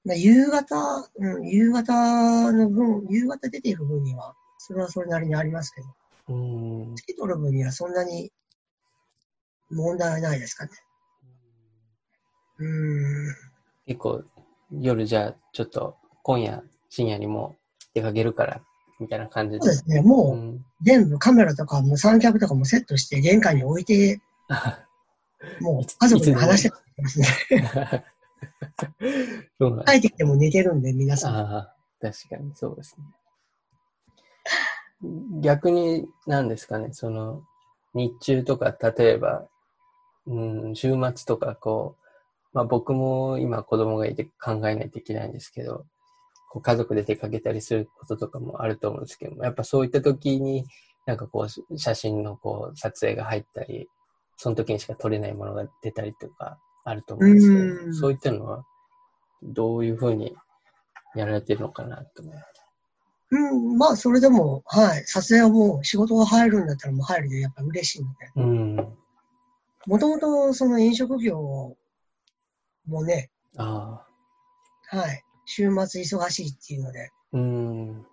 [0.04, 6.94] まあ、夕方、うん、夕方の分、夕方出ていく分には、それはそれなりにありますけど、うん。
[6.94, 8.32] 月取る分にはそんなに
[9.70, 10.70] 問題はないですかね。
[12.58, 13.34] うん。
[13.86, 14.24] 結構、
[14.70, 17.56] 夜じゃあ、ちょっと今夜、深夜にも
[17.94, 18.60] 出かけるから、
[19.00, 19.60] みたいな感じで。
[19.60, 20.02] そうですね。
[20.02, 24.20] もう、全部カメラとかも三脚とかもセットして玄関に置いて、
[25.60, 27.26] もう家族に話してますね。
[29.86, 31.36] 帰ってきても寝てるんで、皆さん。
[31.36, 33.04] ああ、確かにそうですね。
[35.40, 37.42] 逆に何ですかね、その、
[37.94, 39.46] 日中とか、例えば、
[40.26, 42.04] うん、週末とか、こう、
[42.52, 45.86] まあ僕も今子供がいて考えないといけないんですけど、
[46.50, 50.64] こう家族で出かけたりすることとかもあると思うんですけども、やっぱそういった時に、
[51.06, 53.88] なんかこう、写真のこう、撮影が入ったり、
[54.36, 56.58] その時にしか撮れないものが出たりとか、
[56.88, 58.64] あると思うんですけど、そういったのは、
[59.42, 60.34] どういうふうに
[61.14, 62.46] やられてるのかなと思います。
[63.30, 68.16] うん、まあ、それでも、はい、撮影はもう仕事が入るんだったらもう入るでやっぱ嬉しいので。
[68.36, 68.76] うん。
[69.86, 71.76] もともとその飲食業
[72.86, 74.06] もね、あ
[74.90, 78.06] はい、週末忙しいっていうので、うん。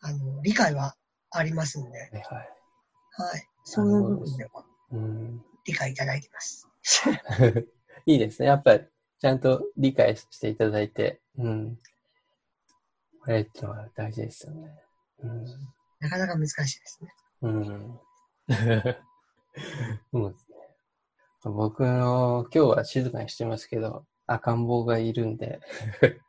[0.00, 0.94] あの、理解は
[1.30, 2.10] ありますんで、はい、
[3.12, 3.48] はい。
[3.64, 4.64] そういう部分でも、
[5.64, 6.67] 理解いただいてます。
[8.06, 8.48] いいですね。
[8.48, 8.84] やっぱり、
[9.20, 11.78] ちゃんと理解していただいて、うん。
[13.20, 14.68] これってのは大事ですよね。
[15.20, 15.44] うん、
[16.00, 17.14] なかなか難しいですね。
[17.42, 18.00] うん。
[20.12, 20.56] そうですね。
[21.44, 25.60] 僕の、今日は静かにしてますけど、赤ん坊がいるんで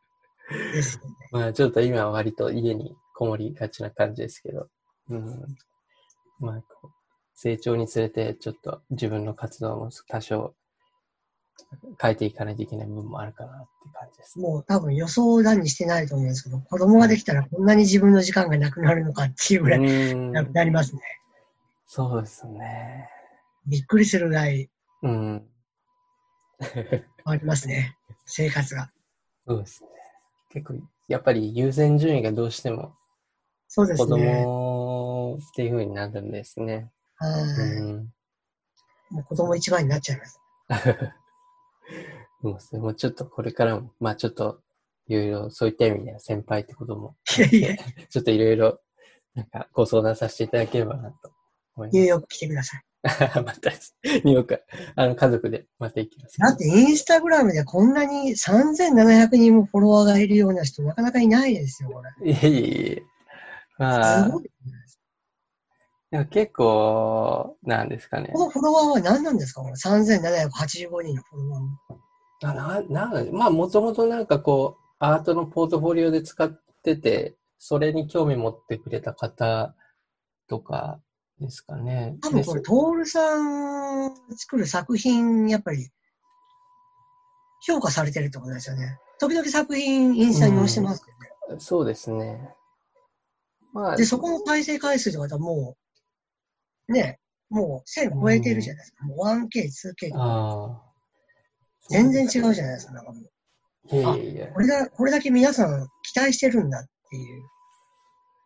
[1.32, 4.70] まあちょっと今は割と家にこもりがちな感じですけど、
[5.10, 5.58] うん。
[6.40, 6.64] まあ
[7.42, 10.54] 成長につれてちょっと自分の活動も多少
[12.02, 14.44] 変えていかないといけない部分もあるかなって感じです、ね。
[14.44, 21.02] もう多分予想だにしてないと思うんですけど、子供ができたらこんなに自分の時間がなくなるのかっていうぐらいなくなりますね。
[21.88, 23.10] そうですね。
[23.66, 24.70] びっくりするぐらい。
[25.04, 25.48] うん。
[27.24, 27.96] ありますね。
[28.26, 28.92] 生活が。
[29.48, 29.90] そうですね。
[30.50, 30.74] 結構、
[31.08, 32.96] やっぱり優先順位がどうしても、
[33.70, 34.06] そうですね。
[34.06, 36.92] 子供っていうふうになるんですね。
[37.20, 38.14] はい、うん。
[39.12, 40.40] もう子供一番になっちゃいます。
[42.42, 44.62] もうもうちょっとこれからも、まあちょっと、
[45.08, 47.78] いろいろそういった意味では先輩ってことも、いやいや
[48.10, 48.80] ちょっといろいろ、
[49.36, 51.34] なんかご相談させていただければなと
[51.76, 51.98] 思います。
[51.98, 52.84] ニューヨーク来てください。
[53.44, 54.64] また、ニューヨーク、
[54.96, 56.40] あの、家族でまた行きます。
[56.40, 62.32] だってインスタグラムでこんなに3700人もフォロワーがいるような人なかなかいないですよ、これ。
[62.32, 63.04] いえいえいえ。
[63.78, 64.52] まあ、すごい
[66.32, 68.32] 結構、なんですかね。
[68.34, 69.62] このフォロワーは何なんですか？
[69.62, 71.62] この3785人のフォロワー
[72.42, 76.50] あな、な、まあ、もともとなんかこう、アートのポートフォリオで使っ
[76.84, 79.76] てて、それに興味持ってくれた方
[80.48, 81.00] とか
[81.40, 82.18] ですかね。
[82.22, 83.38] 多分これ、トールさ
[84.08, 85.90] ん作る作品、やっぱり、
[87.68, 88.98] 評価されてるってことですよね。
[89.20, 91.60] 時々作品、インスタに載せてますけどね、うん。
[91.60, 92.56] そうですね。
[93.74, 95.89] まあ、で、そこの再生回数とかもう、
[96.90, 97.20] ね、
[97.50, 98.98] もう1000超えてるじゃないですか。
[99.04, 100.84] うん、もう 1K、2K とか。
[101.90, 103.96] 全然違うじゃないですか、なんかもう。
[103.96, 107.44] いやいやこれだ、これだけ皆さん期待してるんだっていう。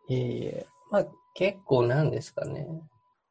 [0.08, 2.66] いやいやまあ結構なんですかね。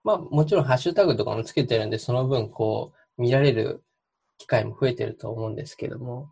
[0.04, 3.84] まあもちろんハッシュタグとかもつけてるんで、その分こう見られる
[4.38, 6.30] 機会も増えてると思うんですけども。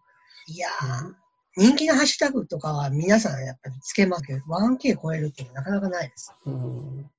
[0.48, 1.14] いやー、
[1.56, 6.34] 人気のハッシュタグとかは皆さんやっぱりつけますけど、1K 超えるってなかなかないです。
[6.46, 7.10] うん、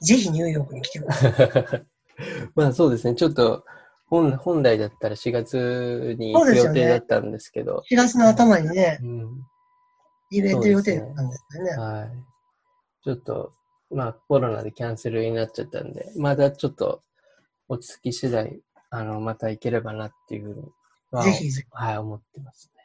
[0.00, 1.86] ぜひニューヨークに来てください。
[2.54, 3.64] まあそうですね、ちょっと
[4.06, 7.76] 本本来だったら4月に行く予定だったんですけど。
[7.90, 9.46] ね、4月の頭にね、うん、
[10.30, 11.70] イベント予定だったんですよね。
[11.70, 12.10] ねはい。
[13.04, 13.52] ちょっと、
[13.90, 17.02] まあコロナでキャンセルになっちゃったんで、まだちょっと
[17.68, 18.60] 落ち着き次第、
[18.90, 20.72] あの、また行ければなっていうふうに
[21.22, 21.68] ぜひぜひ。
[21.70, 22.79] はい、思ってますね。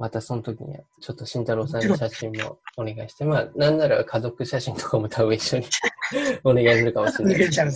[0.00, 5.66] またその時には、ちょっと慎太郎さんの写真もお願いして、まあ、なんなら家族写真とかも多分一緒に
[6.42, 7.74] お願いするかもしれない。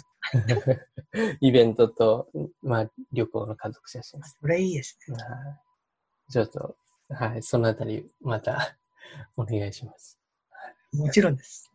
[1.42, 2.30] イベントと、
[2.62, 4.22] まあ、旅行の家族写真。
[4.22, 5.18] それいいですね。
[6.30, 6.74] ちょっと、
[7.10, 8.74] はい、そのあたり、また
[9.36, 10.18] お願いします。
[10.94, 11.70] もちろんです。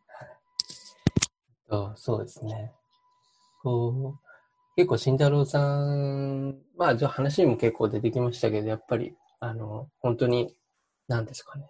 [1.69, 2.73] そうそうですね。
[3.61, 10.55] こう、結構慎太郎さん、まあ、じゃ話にも結構出てきましたけど、やっぱり、あの、本当に、
[11.07, 11.65] 何ですかね。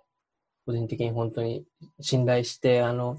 [0.65, 1.65] 個人的に本当に
[2.01, 3.17] 信頼して、あの、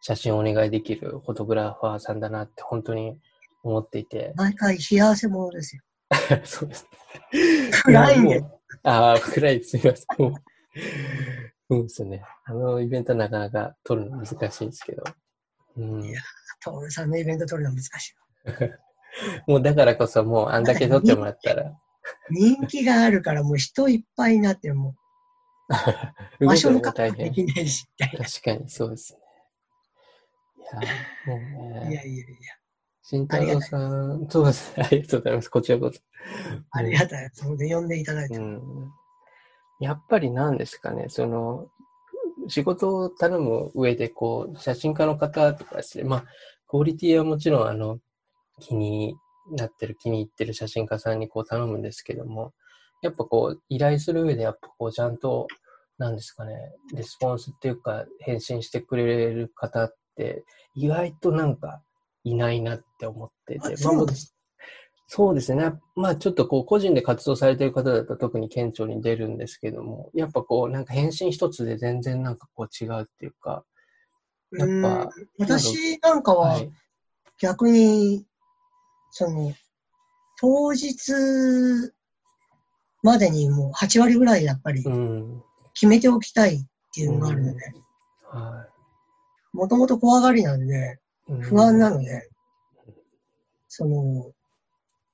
[0.00, 3.18] 写真をお願いできるフォトグラファーさんだなって本当に
[3.62, 4.32] 思っていて。
[4.36, 5.82] 毎回幸せ者ですよ。
[6.44, 6.86] そうです。
[7.84, 8.44] 暗いんで。
[8.84, 10.06] ああ、暗いすみません。
[11.70, 12.22] そうですね。
[12.44, 15.04] あのイベントなかなか撮るの難しいんですけど。
[15.76, 16.20] うん、いや、
[16.62, 18.14] トールさんのイベント撮るの難しい。
[19.50, 21.78] もうだからこそもうあんだけ撮ってもらったら。
[22.30, 24.94] 人気があるからもう人いっぱいになってもう。
[26.46, 27.86] 場所の確保できないし。
[27.98, 29.20] 確かにそうですね。
[30.58, 31.90] いや、もうね。
[31.90, 32.58] いやいやいや。
[33.02, 34.84] 慎太郎さん、そうですね。
[34.84, 35.48] ありがとうございます。
[35.48, 36.00] こちらこそ。
[36.72, 37.30] ありがたい。
[37.32, 38.36] それで呼んでいただいて。
[38.36, 38.92] うん、
[39.80, 41.68] やっぱり何ですかね、その、
[42.48, 46.24] 仕事を頼む上で、こう、写真家の方とかですね、まあ、
[46.66, 47.98] クオリティはもちろん、あの、
[48.60, 49.16] 気に
[49.50, 52.52] なってる、気に入ってる写真家さんにこう頼むんですけども、
[53.02, 55.46] やっぱこう、依頼する上でやっぱこう、ちゃんと、
[55.98, 56.54] なんですかね、
[56.94, 60.44] レスポンスっていうか、返信してくれる方って、
[60.74, 61.82] 意外となんか、
[62.24, 63.78] いないなって思ってて、まあ、
[65.10, 65.72] そうですね。
[65.96, 73.64] まあちょっとこう個人で活動されてる方だと特に顕著に出るんですけども、やっぱこうなんか返信一つで全然なんかこう違うっていうか、
[74.52, 75.10] やっぱ。
[75.38, 76.60] 私なんかは
[77.40, 78.26] 逆に
[79.10, 79.52] その、
[80.40, 81.12] 当日
[83.02, 84.84] までにもう8割ぐらいやっぱり
[85.74, 86.58] 決めておきたいっ
[86.94, 87.60] ていうのがあるので、
[89.52, 90.98] もともと怖がりなんで、
[91.40, 92.28] 不安なので、
[93.68, 94.32] その、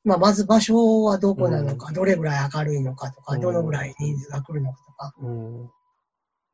[0.05, 5.15] まあ、まず場所はどこなのか、どれぐらい明るいのかとか、どのぐらい人数が来るのかとか、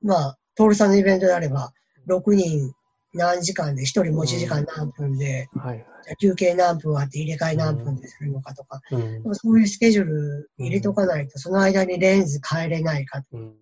[0.02, 1.72] まあ、トールさんのイベントであれば、
[2.08, 2.72] 6人
[3.12, 5.48] 何時間で、1人持ち時間何分で、
[6.20, 8.80] 休憩何分あって入れ替え何分でするのかとか、
[9.32, 13.52] そういうスケジュール入れとかないと、その間にレンズ変えれないか、引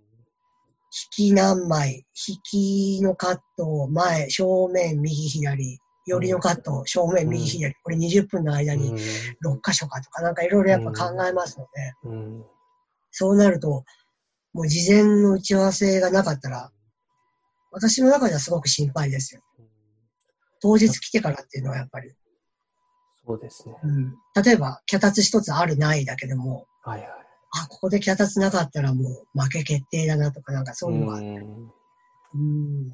[1.10, 11.94] き何枚、引きのカット、前、正面、右、左、寄りのカット、正面、右、左、これ20分の間に6箇所かとか、なんかいろいろやっぱ考えますので、
[13.10, 13.84] そうなると、
[14.54, 16.70] もう事前の打ち合わせがなかったら、
[17.70, 19.42] 私の中ではすごく心配ですよ。
[20.60, 22.12] 当日来てからっていうのはやっぱり。
[23.26, 23.74] そうですね。
[23.82, 27.08] うん、例えば、脚立一つあるないだけでも、はいはい、
[27.62, 31.26] あ、ここで脚立なかったらもう負け決定だなとか、なんかそういうのがあって。
[32.34, 32.92] うん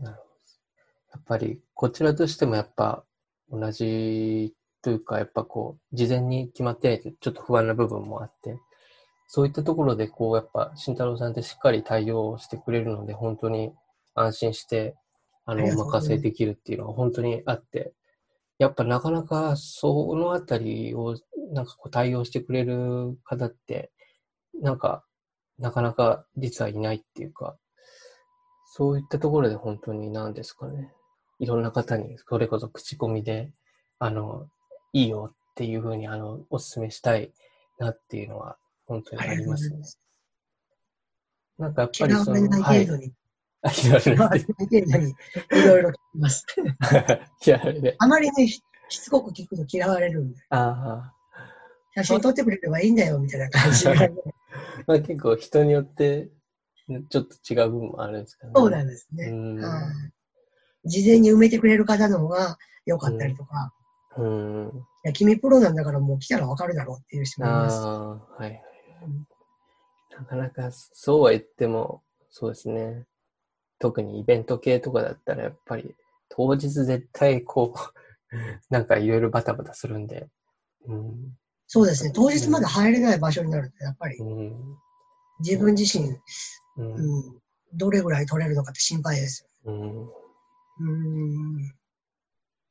[1.14, 3.04] やっぱり、こちらとしてもやっぱ
[3.50, 4.52] 同じ
[4.82, 8.58] というか、やっぱこう、事前に決まってないとちょっと不安な部分もあって、
[9.28, 13.72] そういったところでこう、やっぱ慎太郎さんってしっかり対応してくれるので、本当に
[14.14, 14.96] 安心して、
[15.44, 17.92] あの、お任せできるっていうのが本当にあって、
[18.58, 21.16] やっぱなかなかそのあたりを
[21.52, 23.90] なんかこう対応してくれる方って、
[24.60, 25.04] なんか、
[25.58, 27.56] なかなか実はいないっていうか、
[28.76, 30.92] そういったところで本当に何ですかね。
[31.38, 33.52] いろんな方に、それこそ口コミで、
[33.98, 34.48] あの、
[34.92, 37.32] いいよっていうふうに、あの、お勧めしたい
[37.78, 38.56] なっていうのは、
[38.86, 39.82] 本当にありますね。
[41.58, 42.88] なんかやっぱりその、はい。
[43.64, 45.08] あ、嫌われない。
[45.08, 45.14] い
[45.50, 46.46] ろいろ聞きます。
[47.44, 47.96] 嫌われない。
[47.98, 50.40] あまりね、しつこく聞くと嫌われるんで。
[50.50, 51.14] ああ。
[51.96, 53.86] 写真撮ってくれればいいんだよ、みたいな感じ
[54.86, 56.28] まあ結構人によって、
[57.08, 58.52] ちょっと違う部分もあるんですかね。
[58.54, 59.32] そうなんですね。
[60.84, 63.72] 事前に埋めてくれる方の方が良かったりとか。
[64.18, 64.72] うん。
[65.04, 67.76] いや、君プロなんだからもう来たらわかるだろうっていう人もいます。
[67.78, 67.80] あ
[68.38, 68.62] あ、はい。
[70.10, 73.06] なかなかそうは言っても、そうですね。
[73.84, 75.94] 特にイベント系とかだったらやっぱり
[76.30, 78.36] 当日絶対こう
[78.72, 80.26] なんかいろいろバタバタするんで。
[80.86, 82.10] うん、そうですね。
[82.14, 84.78] 当日まで入れない場所になるとやっぱり、うん、
[85.40, 86.08] 自分自身、
[86.78, 87.42] うん、うん、
[87.74, 89.46] どれぐらい取れるのかって心配です。
[89.66, 90.10] よ。
[90.80, 91.58] うん。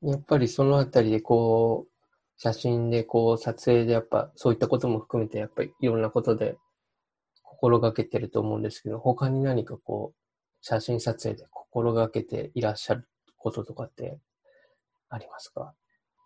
[0.02, 1.92] やっぱりそのあたりでこう、
[2.38, 6.58] 写真でこう、撮影でやっぱそういったことも含めてやっぱりいろんなことで
[7.44, 10.23] 心がけてると思うんですけど、他に何かこう、
[10.66, 13.06] 写真撮影で心がけていらっしゃる
[13.38, 14.18] こととかって
[15.10, 15.74] ありますか？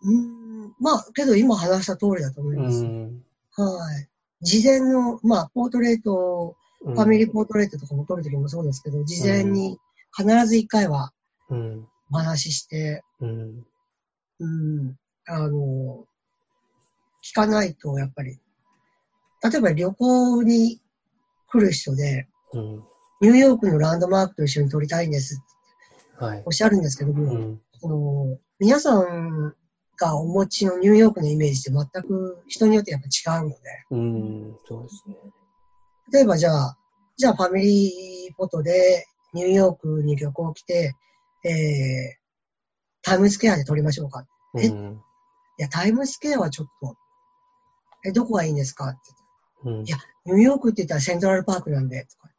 [0.04, 2.84] うん、まあ、けど今話した通りだと思います。
[2.84, 4.08] はい。
[4.42, 9.80] 事前の、まあ、ポートレート、ファミリーポートレートとかも撮るときもそうですけど、事前に
[10.16, 11.12] 必ず一回は
[12.12, 13.66] お話しして、うん、
[14.40, 16.06] うん、あの、
[17.24, 18.40] 聞かないと、やっぱり、
[19.44, 20.80] 例えば旅行に
[21.48, 22.84] 来る人で、うん、
[23.20, 25.42] ニューヨークのランドマークと一緒に撮りたいんです。
[26.20, 29.56] はい、おっしゃるんですけども、うん、その皆さん
[29.98, 33.56] がお持ちのニューヨークのイメージって全く人によってやっぱ違うので、
[33.92, 35.16] うん、そうですね。
[36.12, 36.78] 例えばじゃあ、
[37.18, 40.96] じゃあファミリーフォトでニューヨークに旅行来て、
[41.44, 41.52] えー、
[43.02, 44.26] タイムスケアで撮りましょうか。
[44.54, 44.72] うん、え、い
[45.58, 46.96] や、タイムスケアはちょっと、
[48.06, 49.00] え、どこがいいんですかって
[49.66, 52.30] 言って、うん、いや、ニューヨークって言ったらセントラルパークなんで、とか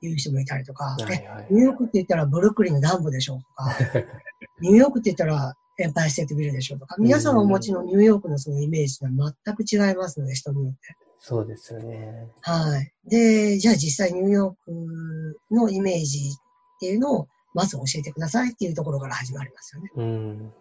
[0.00, 3.76] 言う人もいたりとか、うん、え、ニューヨークって言ったらブルックリンのダンボでしょうとか、
[4.60, 9.10] ニューヨークって言ったらエンパイステートビルでしょうとか、皆さんお持ちのニューヨークのそのイメージは
[9.44, 10.80] 全く違いますので、人によって。
[11.18, 12.28] そうですよね。
[12.42, 12.92] はい。
[13.08, 19.90] で、じゃあ実際ニューヨークのイメージっていうのをまず教えてくださいっていうところから始まりますよね。
[19.96, 20.52] うん。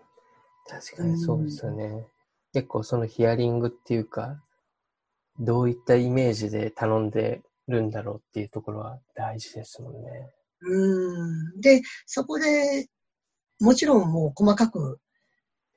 [0.65, 1.84] 確かにそうですよね。
[1.85, 2.05] うん、
[2.53, 4.41] 結構そのヒアリングっていうか、
[5.39, 10.31] どういったイメージで頼んでるんだろうっていうところは大事ですもんね。
[10.61, 11.61] うん。
[11.61, 12.88] で、そこで、
[13.60, 14.99] もちろんもう細かく、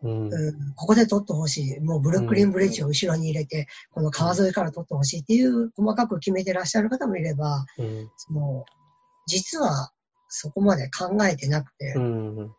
[0.03, 1.81] うん、うん、ここで撮ってほしい。
[1.81, 8.65] もうブルックリンブリッジを後ろに入れて、うん、この川沿いから撮ってほしいっていう細かく決めてらっしゃる方もいれば、うん、その
[9.27, 9.91] 実は
[10.29, 12.53] そこまで考えてなくて、うん、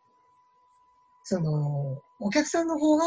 [1.22, 3.04] その、お客さんの方が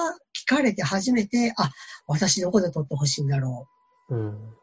[0.48, 1.72] 聞かれて初めて、あ、
[2.08, 3.68] 私どこで撮ってほしいんだろ
[4.10, 4.16] う。
[4.16, 4.61] うん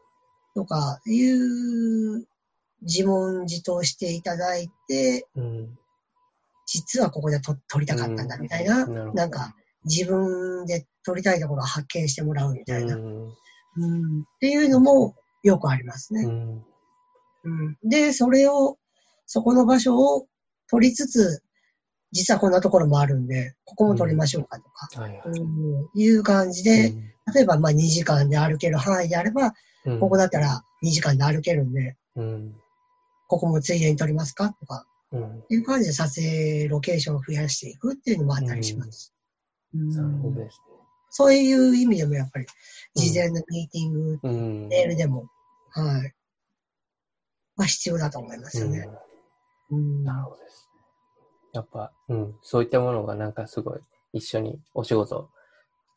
[0.55, 2.25] とかいう
[2.81, 5.77] 自問自答していただいて、うん、
[6.65, 9.53] 実はここで撮りたかったんだみたいな、うん、ななんか
[9.85, 13.33] 自分で撮りたいところを発見してもらうみたいな、うん、
[13.77, 16.23] うん、っていうのもよくありますね。
[16.23, 16.63] うん、
[17.43, 18.77] うん、で、それを、
[19.25, 20.27] そこの場所を
[20.69, 21.41] 取りつつ、
[22.11, 25.23] 実はこんなところもあるんで、ここも取りましょうかとか、はいは
[25.93, 26.93] い、いう感じで、
[27.33, 29.53] 例えばまあ2時間で歩ける範囲であれば、
[29.99, 31.97] ここだったら2時間で歩けるんで、
[33.27, 34.53] ここもついでに取りますか？
[34.59, 34.85] とか、
[35.49, 39.13] いう感じで撮影ロケーションを増やしていくっていうのもあったりします。
[39.73, 40.75] なるほどですね。
[41.11, 42.45] そういう意味でもやっぱり、
[42.95, 44.19] 事前のミーティング、
[44.67, 45.27] メールでも、
[45.71, 46.13] はい。
[47.55, 48.87] は必要だと思いますよね。
[50.03, 50.69] なるほどです。
[51.53, 53.79] やっぱ、うん、そういったものがなんかすごい
[54.13, 55.29] 一緒にお仕事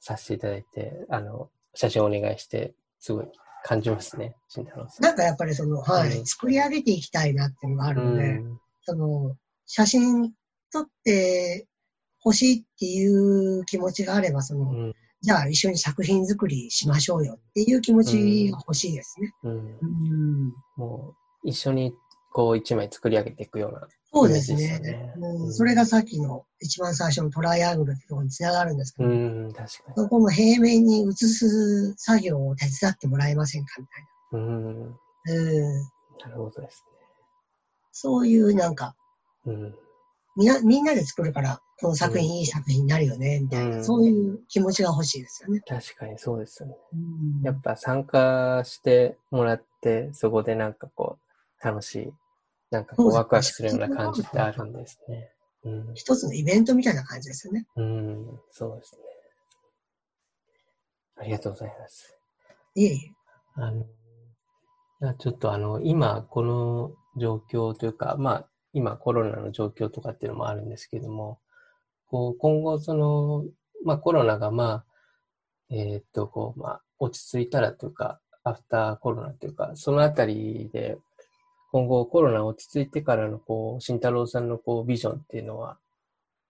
[0.00, 3.26] させていただいて、あの、写真をお願いして、すごい
[3.64, 5.05] 感じますね、慎太郎さん。
[5.05, 9.36] なんかやっぱりその、はい、うん、作り上げていきたいなっていうのがあるので、うん、その、
[9.66, 10.32] 写真
[10.72, 11.66] 撮って
[12.24, 19.32] 欲しいっていう気持ちがあれば、その、うん、じゃあ一緒に作品作りしましょうよっていう気持ちが欲しいですね。
[19.44, 20.52] うん。
[20.76, 21.14] も
[21.44, 21.94] う、一緒に
[22.32, 25.14] こう一枚作り上げていくような、ね、そうですね。
[25.16, 29.68] うん、それがさっきの一番最初のトライアングルってところにつながるんですけど、うん、確かに。
[29.96, 34.46] そこの平面に移す作業を手伝ってもらえませんかみたいな。
[34.46, 34.86] うん。
[34.86, 35.82] うん。
[36.18, 36.92] なるほどですね。
[37.92, 38.96] そういうなんか、
[39.44, 39.74] うん、
[40.36, 45.60] みんな、みんなで作るから、この作品いい作品になるよね、みたいな、うん、そういう気持ちが欲しいですよね。
[45.66, 46.76] 確かにそうですよね。
[46.94, 46.96] う
[47.42, 52.12] ん、やっぱ参加してもらって、そこでなんかこう、楽しい、
[52.72, 55.30] なんかこうワクワクするような感じってあるんですね。
[55.64, 57.66] うん、一つのイベントみたいな感じですよね。
[57.76, 59.02] うん、そうですね。
[61.18, 62.18] ありがとうございます。
[62.74, 63.12] いえいえ。
[63.56, 71.38] あの、ちょっとあの、今、この状況というか、まあ、今コロナの状況とかっていうのもあるんですけども、
[72.06, 73.44] こう今後その、
[73.84, 74.84] まあコロナがまあ、
[75.70, 80.96] えー、っと、こう、まあ落ち着いたらというか、アフターコロナというか、そのあたりで、
[81.72, 85.78] 今後コロナ落ち着いてからのこう、慎太郎さんのこう、ビジョンっていうのは、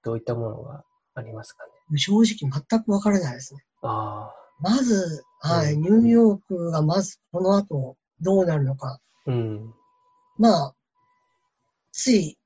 [0.02, 0.84] どういったものが
[1.14, 1.98] ありますかね？
[1.98, 3.62] 正直全くわからないですね。
[3.82, 8.98] あまず、はい、うん、ニューヨークがまずこの後どうなるのか。
[9.26, 9.72] うん、
[10.38, 10.74] まあ、
[11.92, 12.36] つい、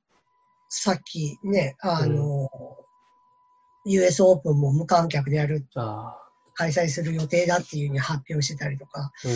[0.68, 2.50] さっきね、あの、
[3.84, 5.64] うん、US オープンも無観客でやる、
[6.54, 9.32] 開催する予定だっていうふうに発表してたりとか、うん、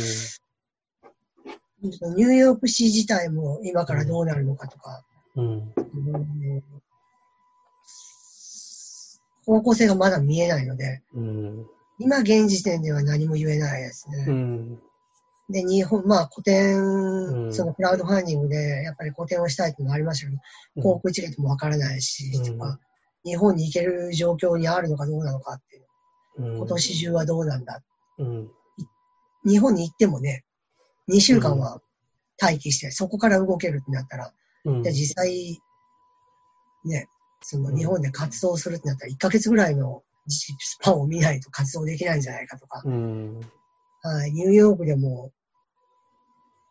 [1.83, 5.03] ニューヨーク市自体も今からどうなるのかとか、
[5.37, 5.73] うん、
[9.47, 11.67] 方向性がまだ見えないので、うん、
[11.99, 14.25] 今現時点では何も言えないですね。
[14.29, 14.79] うん。
[15.51, 20.37] で、日本、まあ、個展、うん、そのクラウドファンディングで、やっぱり個展をしたいっていうのもありましたけ
[20.77, 22.79] ど、航空チケットもわからないし、うん、とか、
[23.25, 26.53] 日本に行ける状況にあるのかどうなのかっていう。
[26.53, 27.83] うん、今年中はどうなんだ。
[28.19, 28.51] うん、
[29.45, 30.45] 日本に行ってもね、
[31.11, 31.81] 2週間は
[32.41, 34.33] 待機して、そこから動けるってなったら、
[34.83, 35.61] で実際、
[36.85, 37.09] ね、
[37.43, 42.83] その日本で活動するってなったら1ヶ月ぐらいのスパンを見ないと活動できないんじゃないかとか、
[44.03, 45.33] はい、ニューヨークでも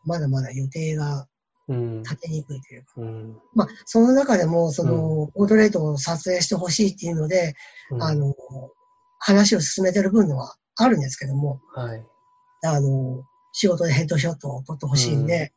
[0.05, 1.27] まだまだ予定が
[1.67, 7.53] 立てにくいというか、うん、まあ、その中でも、その、ポートレートを撮影してほしいっていうので、
[7.91, 8.33] うん、あの、
[9.19, 12.03] 話を進めてる分のはあるんですけども、はい、
[12.63, 15.53] あの、仕事でヘッドショットを撮ってほしいんで、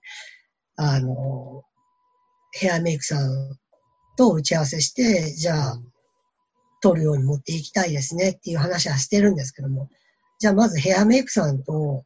[0.79, 1.63] うん、あの、
[2.53, 3.59] ヘアメイクさん
[4.17, 5.79] と打ち合わせして、じゃあ、
[6.81, 9.89] 撮るように持っていきたいですねっていう話はしてるんですけども、
[10.39, 12.05] じゃあまずヘアメイクさんと、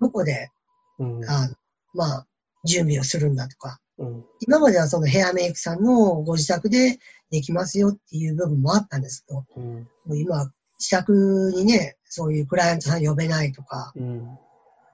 [0.00, 0.50] どこで
[0.98, 1.50] うん、あ
[1.94, 2.26] まあ、
[2.64, 6.98] 準備をするんだとか、うん、今まではそのヘアメイクさんのご自宅で
[7.30, 13.92] できますよっていう部分もあったんですけど、うん、今、自宅にね、そういうクライアントさん呼べないとか、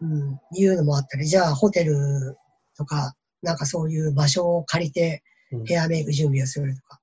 [0.00, 2.36] うん、うん、いうのもあったり、じゃあホテル
[2.76, 5.22] とか、なんかそういう場所を借りて
[5.66, 7.00] ヘアメイク準備をするとか、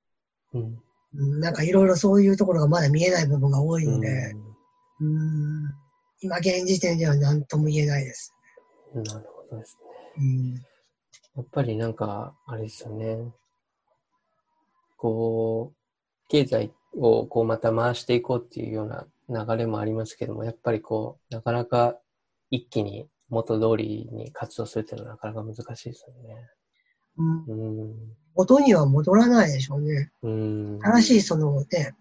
[0.54, 0.80] うん、
[1.18, 4.36] うん、なんかいろいろそういうところがまだ見えない部分が多いので、
[5.00, 5.74] うん、
[6.22, 8.34] 今現時点では何とも言えないです。
[8.94, 10.14] なるほどですね。
[10.18, 10.62] うん、や
[11.42, 13.34] っぱりなんか、あれですよね。
[14.98, 15.78] こう、
[16.30, 21.98] 経済をこうまた回していこうっていうような流れもありますけども、やっぱりこう、なかなか
[22.56, 26.36] 一気に元通りに活動するっていうのはなかなか難しいですよね。
[27.18, 27.46] うん。
[27.48, 27.96] うん、
[28.36, 30.12] 元には戻らないでしょうね。
[30.24, 30.80] うん。
[30.82, 31.96] 新しいそのね、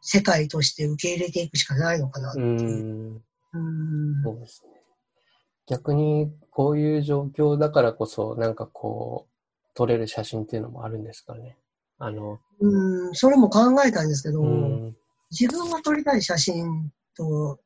[0.00, 3.22] 世界として受け入れていくしかないのかなっていう。
[3.54, 4.70] うんそうですね。
[5.66, 9.34] 逆にこういう状況だからこそ、なんかこう、
[9.74, 11.56] 撮れる写真っていうのもあるんですかね。
[11.98, 12.38] あの。
[12.60, 14.42] うん、それも考えたんですけど、
[15.30, 17.58] 自分が撮りたい写真と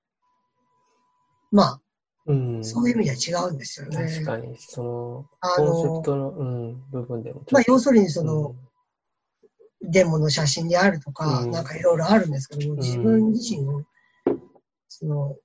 [1.51, 1.81] まあ、
[2.27, 3.97] うん、そういう意味では違うんですよね。
[3.97, 5.27] 確かに、その、
[5.57, 7.43] コンセプトの、うん、部分でも。
[7.51, 8.55] まあ、要するにその、
[9.83, 13.83] うん、デモの写真であるとか、うん、なんかいろいろあるんですけども、自分自身を、
[14.89, 15.37] その、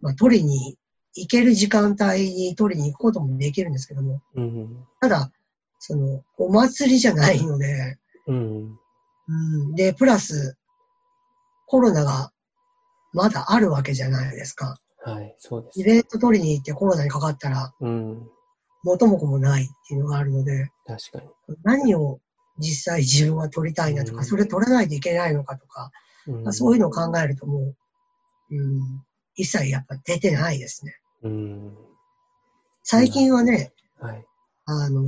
[0.00, 0.76] まあ、取りに
[1.14, 5.32] 行ける時間帯に取りに行くこともできるんですけども、うん、ただ、
[5.78, 8.78] その、お祭りじゃないので、うん、
[9.28, 10.58] うん、で、プラス、
[11.66, 12.32] コロナが
[13.12, 14.78] まだあるわけじゃないですか。
[15.02, 15.80] はい、そうです。
[15.80, 18.28] イベント取りに行ってコロナにかかったら、うん。
[18.82, 21.56] 元も子もないっていうのがあるので、確かに。
[21.62, 22.20] 何を
[22.58, 25.90] 実際自分は取りたいなとか、うん、それ取らないといけないのかとか、
[26.26, 27.74] うん、そういうのを考えるとも
[28.50, 29.02] う、うん、
[29.34, 30.96] 一切やっぱ出てないですね。
[31.22, 31.74] うん、
[32.82, 34.24] 最近はね、はい、
[34.66, 35.02] あの、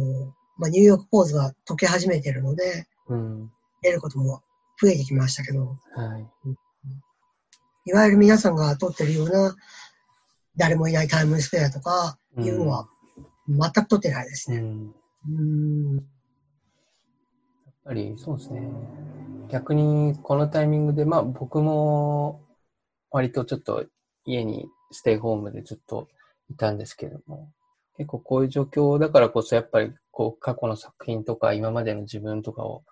[0.58, 3.50] まあ、ニューヨークポーズが解け始めてるので、うん、
[3.82, 4.42] 出ることも
[4.80, 6.26] 増えてきましたけど、はい、
[7.84, 9.56] いわゆる皆さんが撮ってるような、
[10.56, 12.88] 誰もいないタイムスクエアとかいうのは、
[13.48, 14.58] 全く撮ってないですね。
[14.58, 14.94] うん。
[15.28, 16.04] うんやっ
[17.84, 18.68] ぱりそうですね。
[19.50, 22.42] 逆にこのタイミングで、まあ僕も
[23.10, 23.84] 割とちょっと
[24.24, 26.08] 家にステイホームでずっと
[26.48, 27.50] いたんですけども、
[27.96, 32.84] 結構こういう状況だからこそやっぱりこう過去の作品とか今までの自分とかを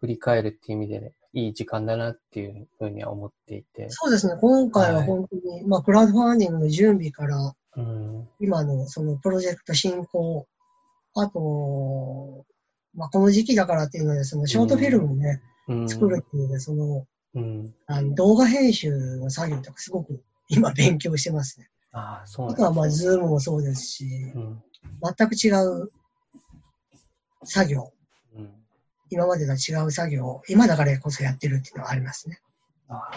[0.00, 3.86] 振り返るっていう意味で、ね、いい時間だなっていうふうには思っていて。
[3.90, 4.34] そうですね。
[4.40, 10.46] 今回は本当に、はい、まあ、クラウドファンディングの準備から、うん、今のそのプロジェクト進行、
[11.14, 12.44] あと、
[12.94, 21.68] まあ、この時期だからっていうので、そのショートフィルムをね、うん、作るっていうので、その、うん、あの動画編集の作業とかすごく今勉強してますね。
[21.92, 24.04] ああ、そうあとはまあ、ズームもそうですし、
[24.34, 24.62] うん、
[25.16, 25.92] 全く違う
[27.44, 27.92] 作業
[29.10, 32.40] 今までと違う作業を今だからこそやってるっていうのはありますね。
[32.88, 33.10] あ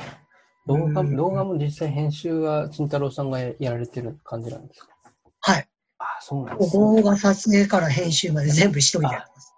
[0.68, 4.90] 動画動画も実際編集は慎太郎さんがやられてる感じなんですか？
[5.42, 5.68] はい。
[6.00, 9.54] あそうなんです、ね、動画撮影から編集まで全部一人でやってます。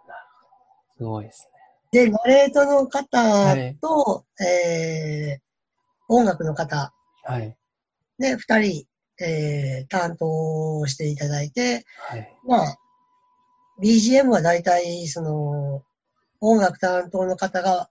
[0.97, 1.49] すごいです
[1.91, 2.05] ね。
[2.05, 6.93] で、ナレートの方と、はい、えー、音楽の方、
[7.23, 7.55] はい、
[8.17, 8.85] で、二人、
[9.21, 12.77] えー、担当していただいて、はい、まあ、
[13.81, 15.83] BGM は大体、その、
[16.45, 17.89] 音楽担当の方が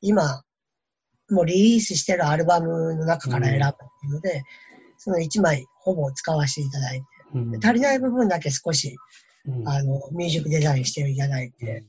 [0.00, 0.42] 今、
[1.30, 4.42] もうリリースしてるアルバムの中から選ぶっていうので、うん、
[4.98, 8.96] その1枚ほぼ使わせていただいて、うん、足りない部分だけ少し、
[9.46, 11.84] うん、あの、ミュージックデザインしていただいて、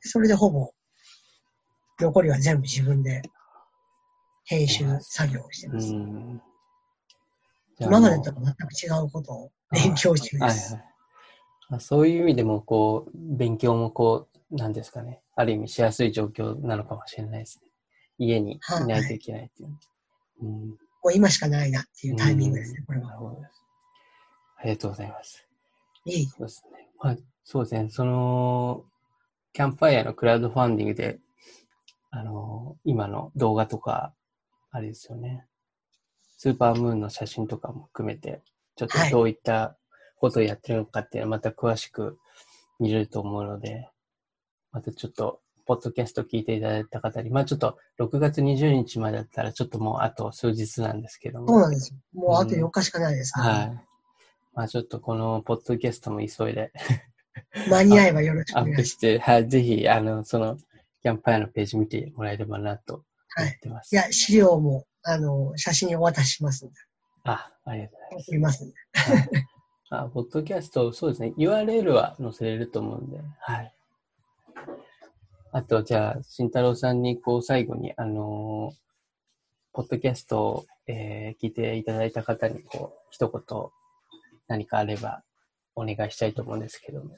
[0.00, 0.72] それでほぼ、
[2.00, 3.22] 残りは全部自分で
[4.44, 5.94] 編集作業をしてます。
[7.78, 10.74] 今までとは全く違うことを勉強中です。
[10.74, 10.84] はい
[11.70, 17.68] はい、そういう意味でも、こう、勉強もこう、なんですかね、ある意味しやすい状況なのかもしれないですね。
[18.18, 19.68] 家にいないといけないっていう。
[19.68, 19.78] はい
[20.42, 20.76] うん、も
[21.06, 23.10] う今しかないなっていうタイミングですね、これは。
[24.58, 25.46] ありがとうございます。
[26.06, 26.26] いい。
[26.26, 26.88] そうですね。
[27.00, 27.88] まあ、そうですね。
[27.90, 28.84] その、
[29.52, 31.18] キャンプファイヤーのクラウドファンディングで、
[32.10, 34.14] あの、今の動画とか、
[34.70, 35.46] あれですよね。
[36.38, 38.40] スーパームーンの写真とかも含めて、
[38.76, 39.76] ちょっとどういった
[40.18, 42.18] ことをやってるのかっていうのはまた詳しく
[42.80, 43.88] 見れると思うので、
[44.74, 51.48] またちょっと、ポッドキャスト聞いていただいた方に、まあちょっと、6月20日までだったら、ちょっともうあと数日なんですけども。
[51.48, 51.98] そうなんですよ。
[52.12, 53.84] もうあと4日しかないですね、うん、はい。
[54.54, 56.72] まあちょっとこのポッドキャストも急いで
[57.70, 58.74] 間に合えばよろしくお願いします。
[58.74, 60.58] アップして、はい、ぜひ、あの、その、
[61.02, 63.94] キャンプファイアのページ見てもらえればなと思ってます。
[63.94, 66.74] はい、いや、資料も、あの、写真をお渡ししますんで。
[67.24, 68.24] あ、ありがとうございます。
[68.24, 68.74] 送りますんで。
[69.90, 71.32] はい、あ、ポッドキャスト、そうですね。
[71.38, 73.74] URL は載せれると思うんで、はい。
[75.56, 78.76] あと、じゃあ、慎太郎さんに、こう、最後に、あのー、
[79.72, 83.70] ポッドキャストを、えー、聞いていただいた方に、こう、一言、
[84.48, 85.22] 何かあれば、
[85.76, 87.16] お願いしたいと思うんですけども。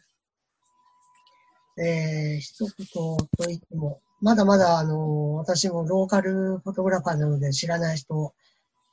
[1.79, 8.35] えー、一言と言っても、まだまだ、あの、私もローカルフォトグラファーなので知らない人、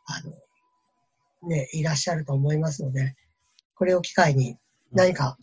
[0.05, 0.21] あ
[1.45, 3.17] の、ね、いらっしゃると思いますので、
[3.75, 4.55] これを機会に
[4.93, 5.37] 何か、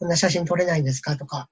[0.00, 1.48] こんな写真撮れないんですかとか、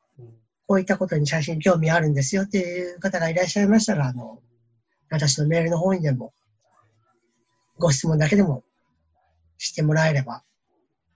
[0.67, 4.41] こういったことに写真興味あるんですよっていう方がいらっしゃいましたら、あの、
[5.11, 6.33] 私のメールの方にでも、
[7.79, 8.63] ご質問だけでも
[9.59, 10.43] してもらえれば、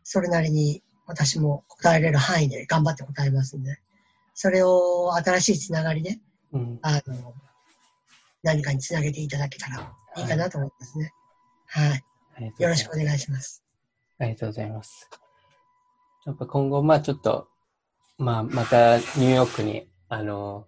[0.02, 3.78] それなりに私も答えれる範囲で頑張って答えますんで、
[4.34, 6.18] それを新しいつながりで、
[6.52, 7.34] うん、あの、
[8.42, 11.12] 何かにつなげていただけたらいいかなと思いますね。
[11.66, 11.90] はい。
[11.90, 13.64] はい、よろしくお願いします。
[14.18, 15.08] ありがとうございます。
[16.26, 17.48] やっぱ今後、まあちょっと、
[18.18, 20.66] まあ、またニューヨークに、あの、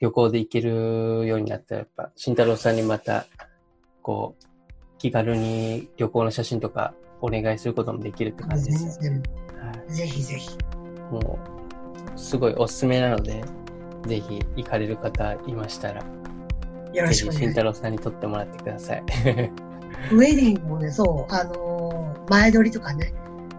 [0.00, 3.26] 旅行で行けるようになったら、やっぱ、慎太郎さんにまた、
[4.00, 4.44] こう、
[4.98, 9.22] 気軽に旅行の写真とかお願いすることもできるって感じですよ、ね。
[9.60, 10.56] はい、ぜひぜひ。
[11.10, 11.38] も
[12.14, 13.44] う、すごいおすすめなので、
[14.06, 17.38] ぜひ行かれる方いましたら、よろしくお願いします。
[17.38, 19.02] 慎太郎さんに撮ってもらってください。
[20.10, 23.12] ウェディングもね、そう、あのー、前撮りとかね、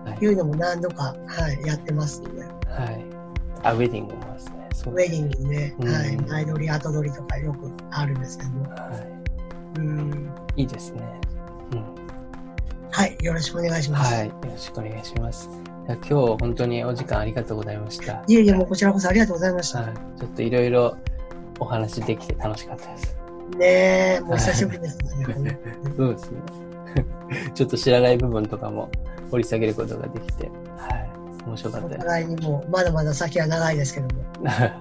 [0.03, 2.62] はい、いうのも何度か、はい、やってますんで。
[2.73, 3.05] はい。
[3.63, 4.69] あ、ウェディングもですね。
[4.87, 8.69] ウェディングね、うん、はい、前撮り、後撮りとかよくあるんですけども。
[8.69, 8.77] は
[9.75, 9.79] い。
[9.79, 10.29] うん。
[10.55, 11.01] いいですね。
[11.71, 11.83] うん。
[12.91, 14.13] はい、よろしくお願いします。
[14.13, 15.49] はい、よろしくお願いします。
[15.87, 18.23] 今日本当にお時間ありがとうございました。
[18.27, 19.81] いえいえ、もうこちらこそありがとうございました。
[19.81, 20.97] はい、ちょっといろいろ
[21.59, 23.17] お話できて楽しかったです。
[23.57, 25.59] ねえ、もう久しぶりですね。
[25.97, 26.41] そうですね。
[27.53, 28.89] ちょっと知らない部分とかも
[29.31, 31.09] 掘り下げることができて、はい、
[31.45, 31.97] 面白かったです。
[31.99, 34.23] お互いにもまだまだ先は長いですけども。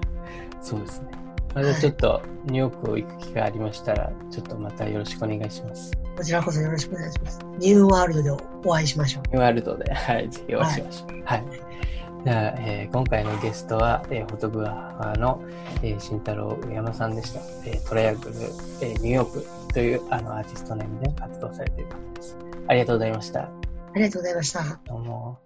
[0.63, 1.09] そうですね。
[1.55, 5.93] またちょっとニューヨークを行く機会ありましたら、ちょっとまたよろしくお願いします。
[6.17, 7.41] こちらこそよろしくお願いします。
[7.59, 9.23] ニューワールドでお会いしましょう。
[9.29, 11.11] ニューワールドで、 はい、ぜひお会いしましょう。
[11.25, 11.73] はい、はい
[12.25, 15.43] じゃあ、えー、今回のゲストは、えー、フォトグラファーの、
[15.83, 17.41] えー、慎太郎上山さんでした。
[17.69, 18.37] えー、トライアングル、
[18.81, 19.33] えー、ニューヨー
[19.67, 22.37] クというあのアーティストネームで活動されている方です。
[22.69, 23.41] ありがとうございました。
[23.41, 23.51] あ
[23.97, 24.81] りがとうございました。
[24.87, 25.41] どうも。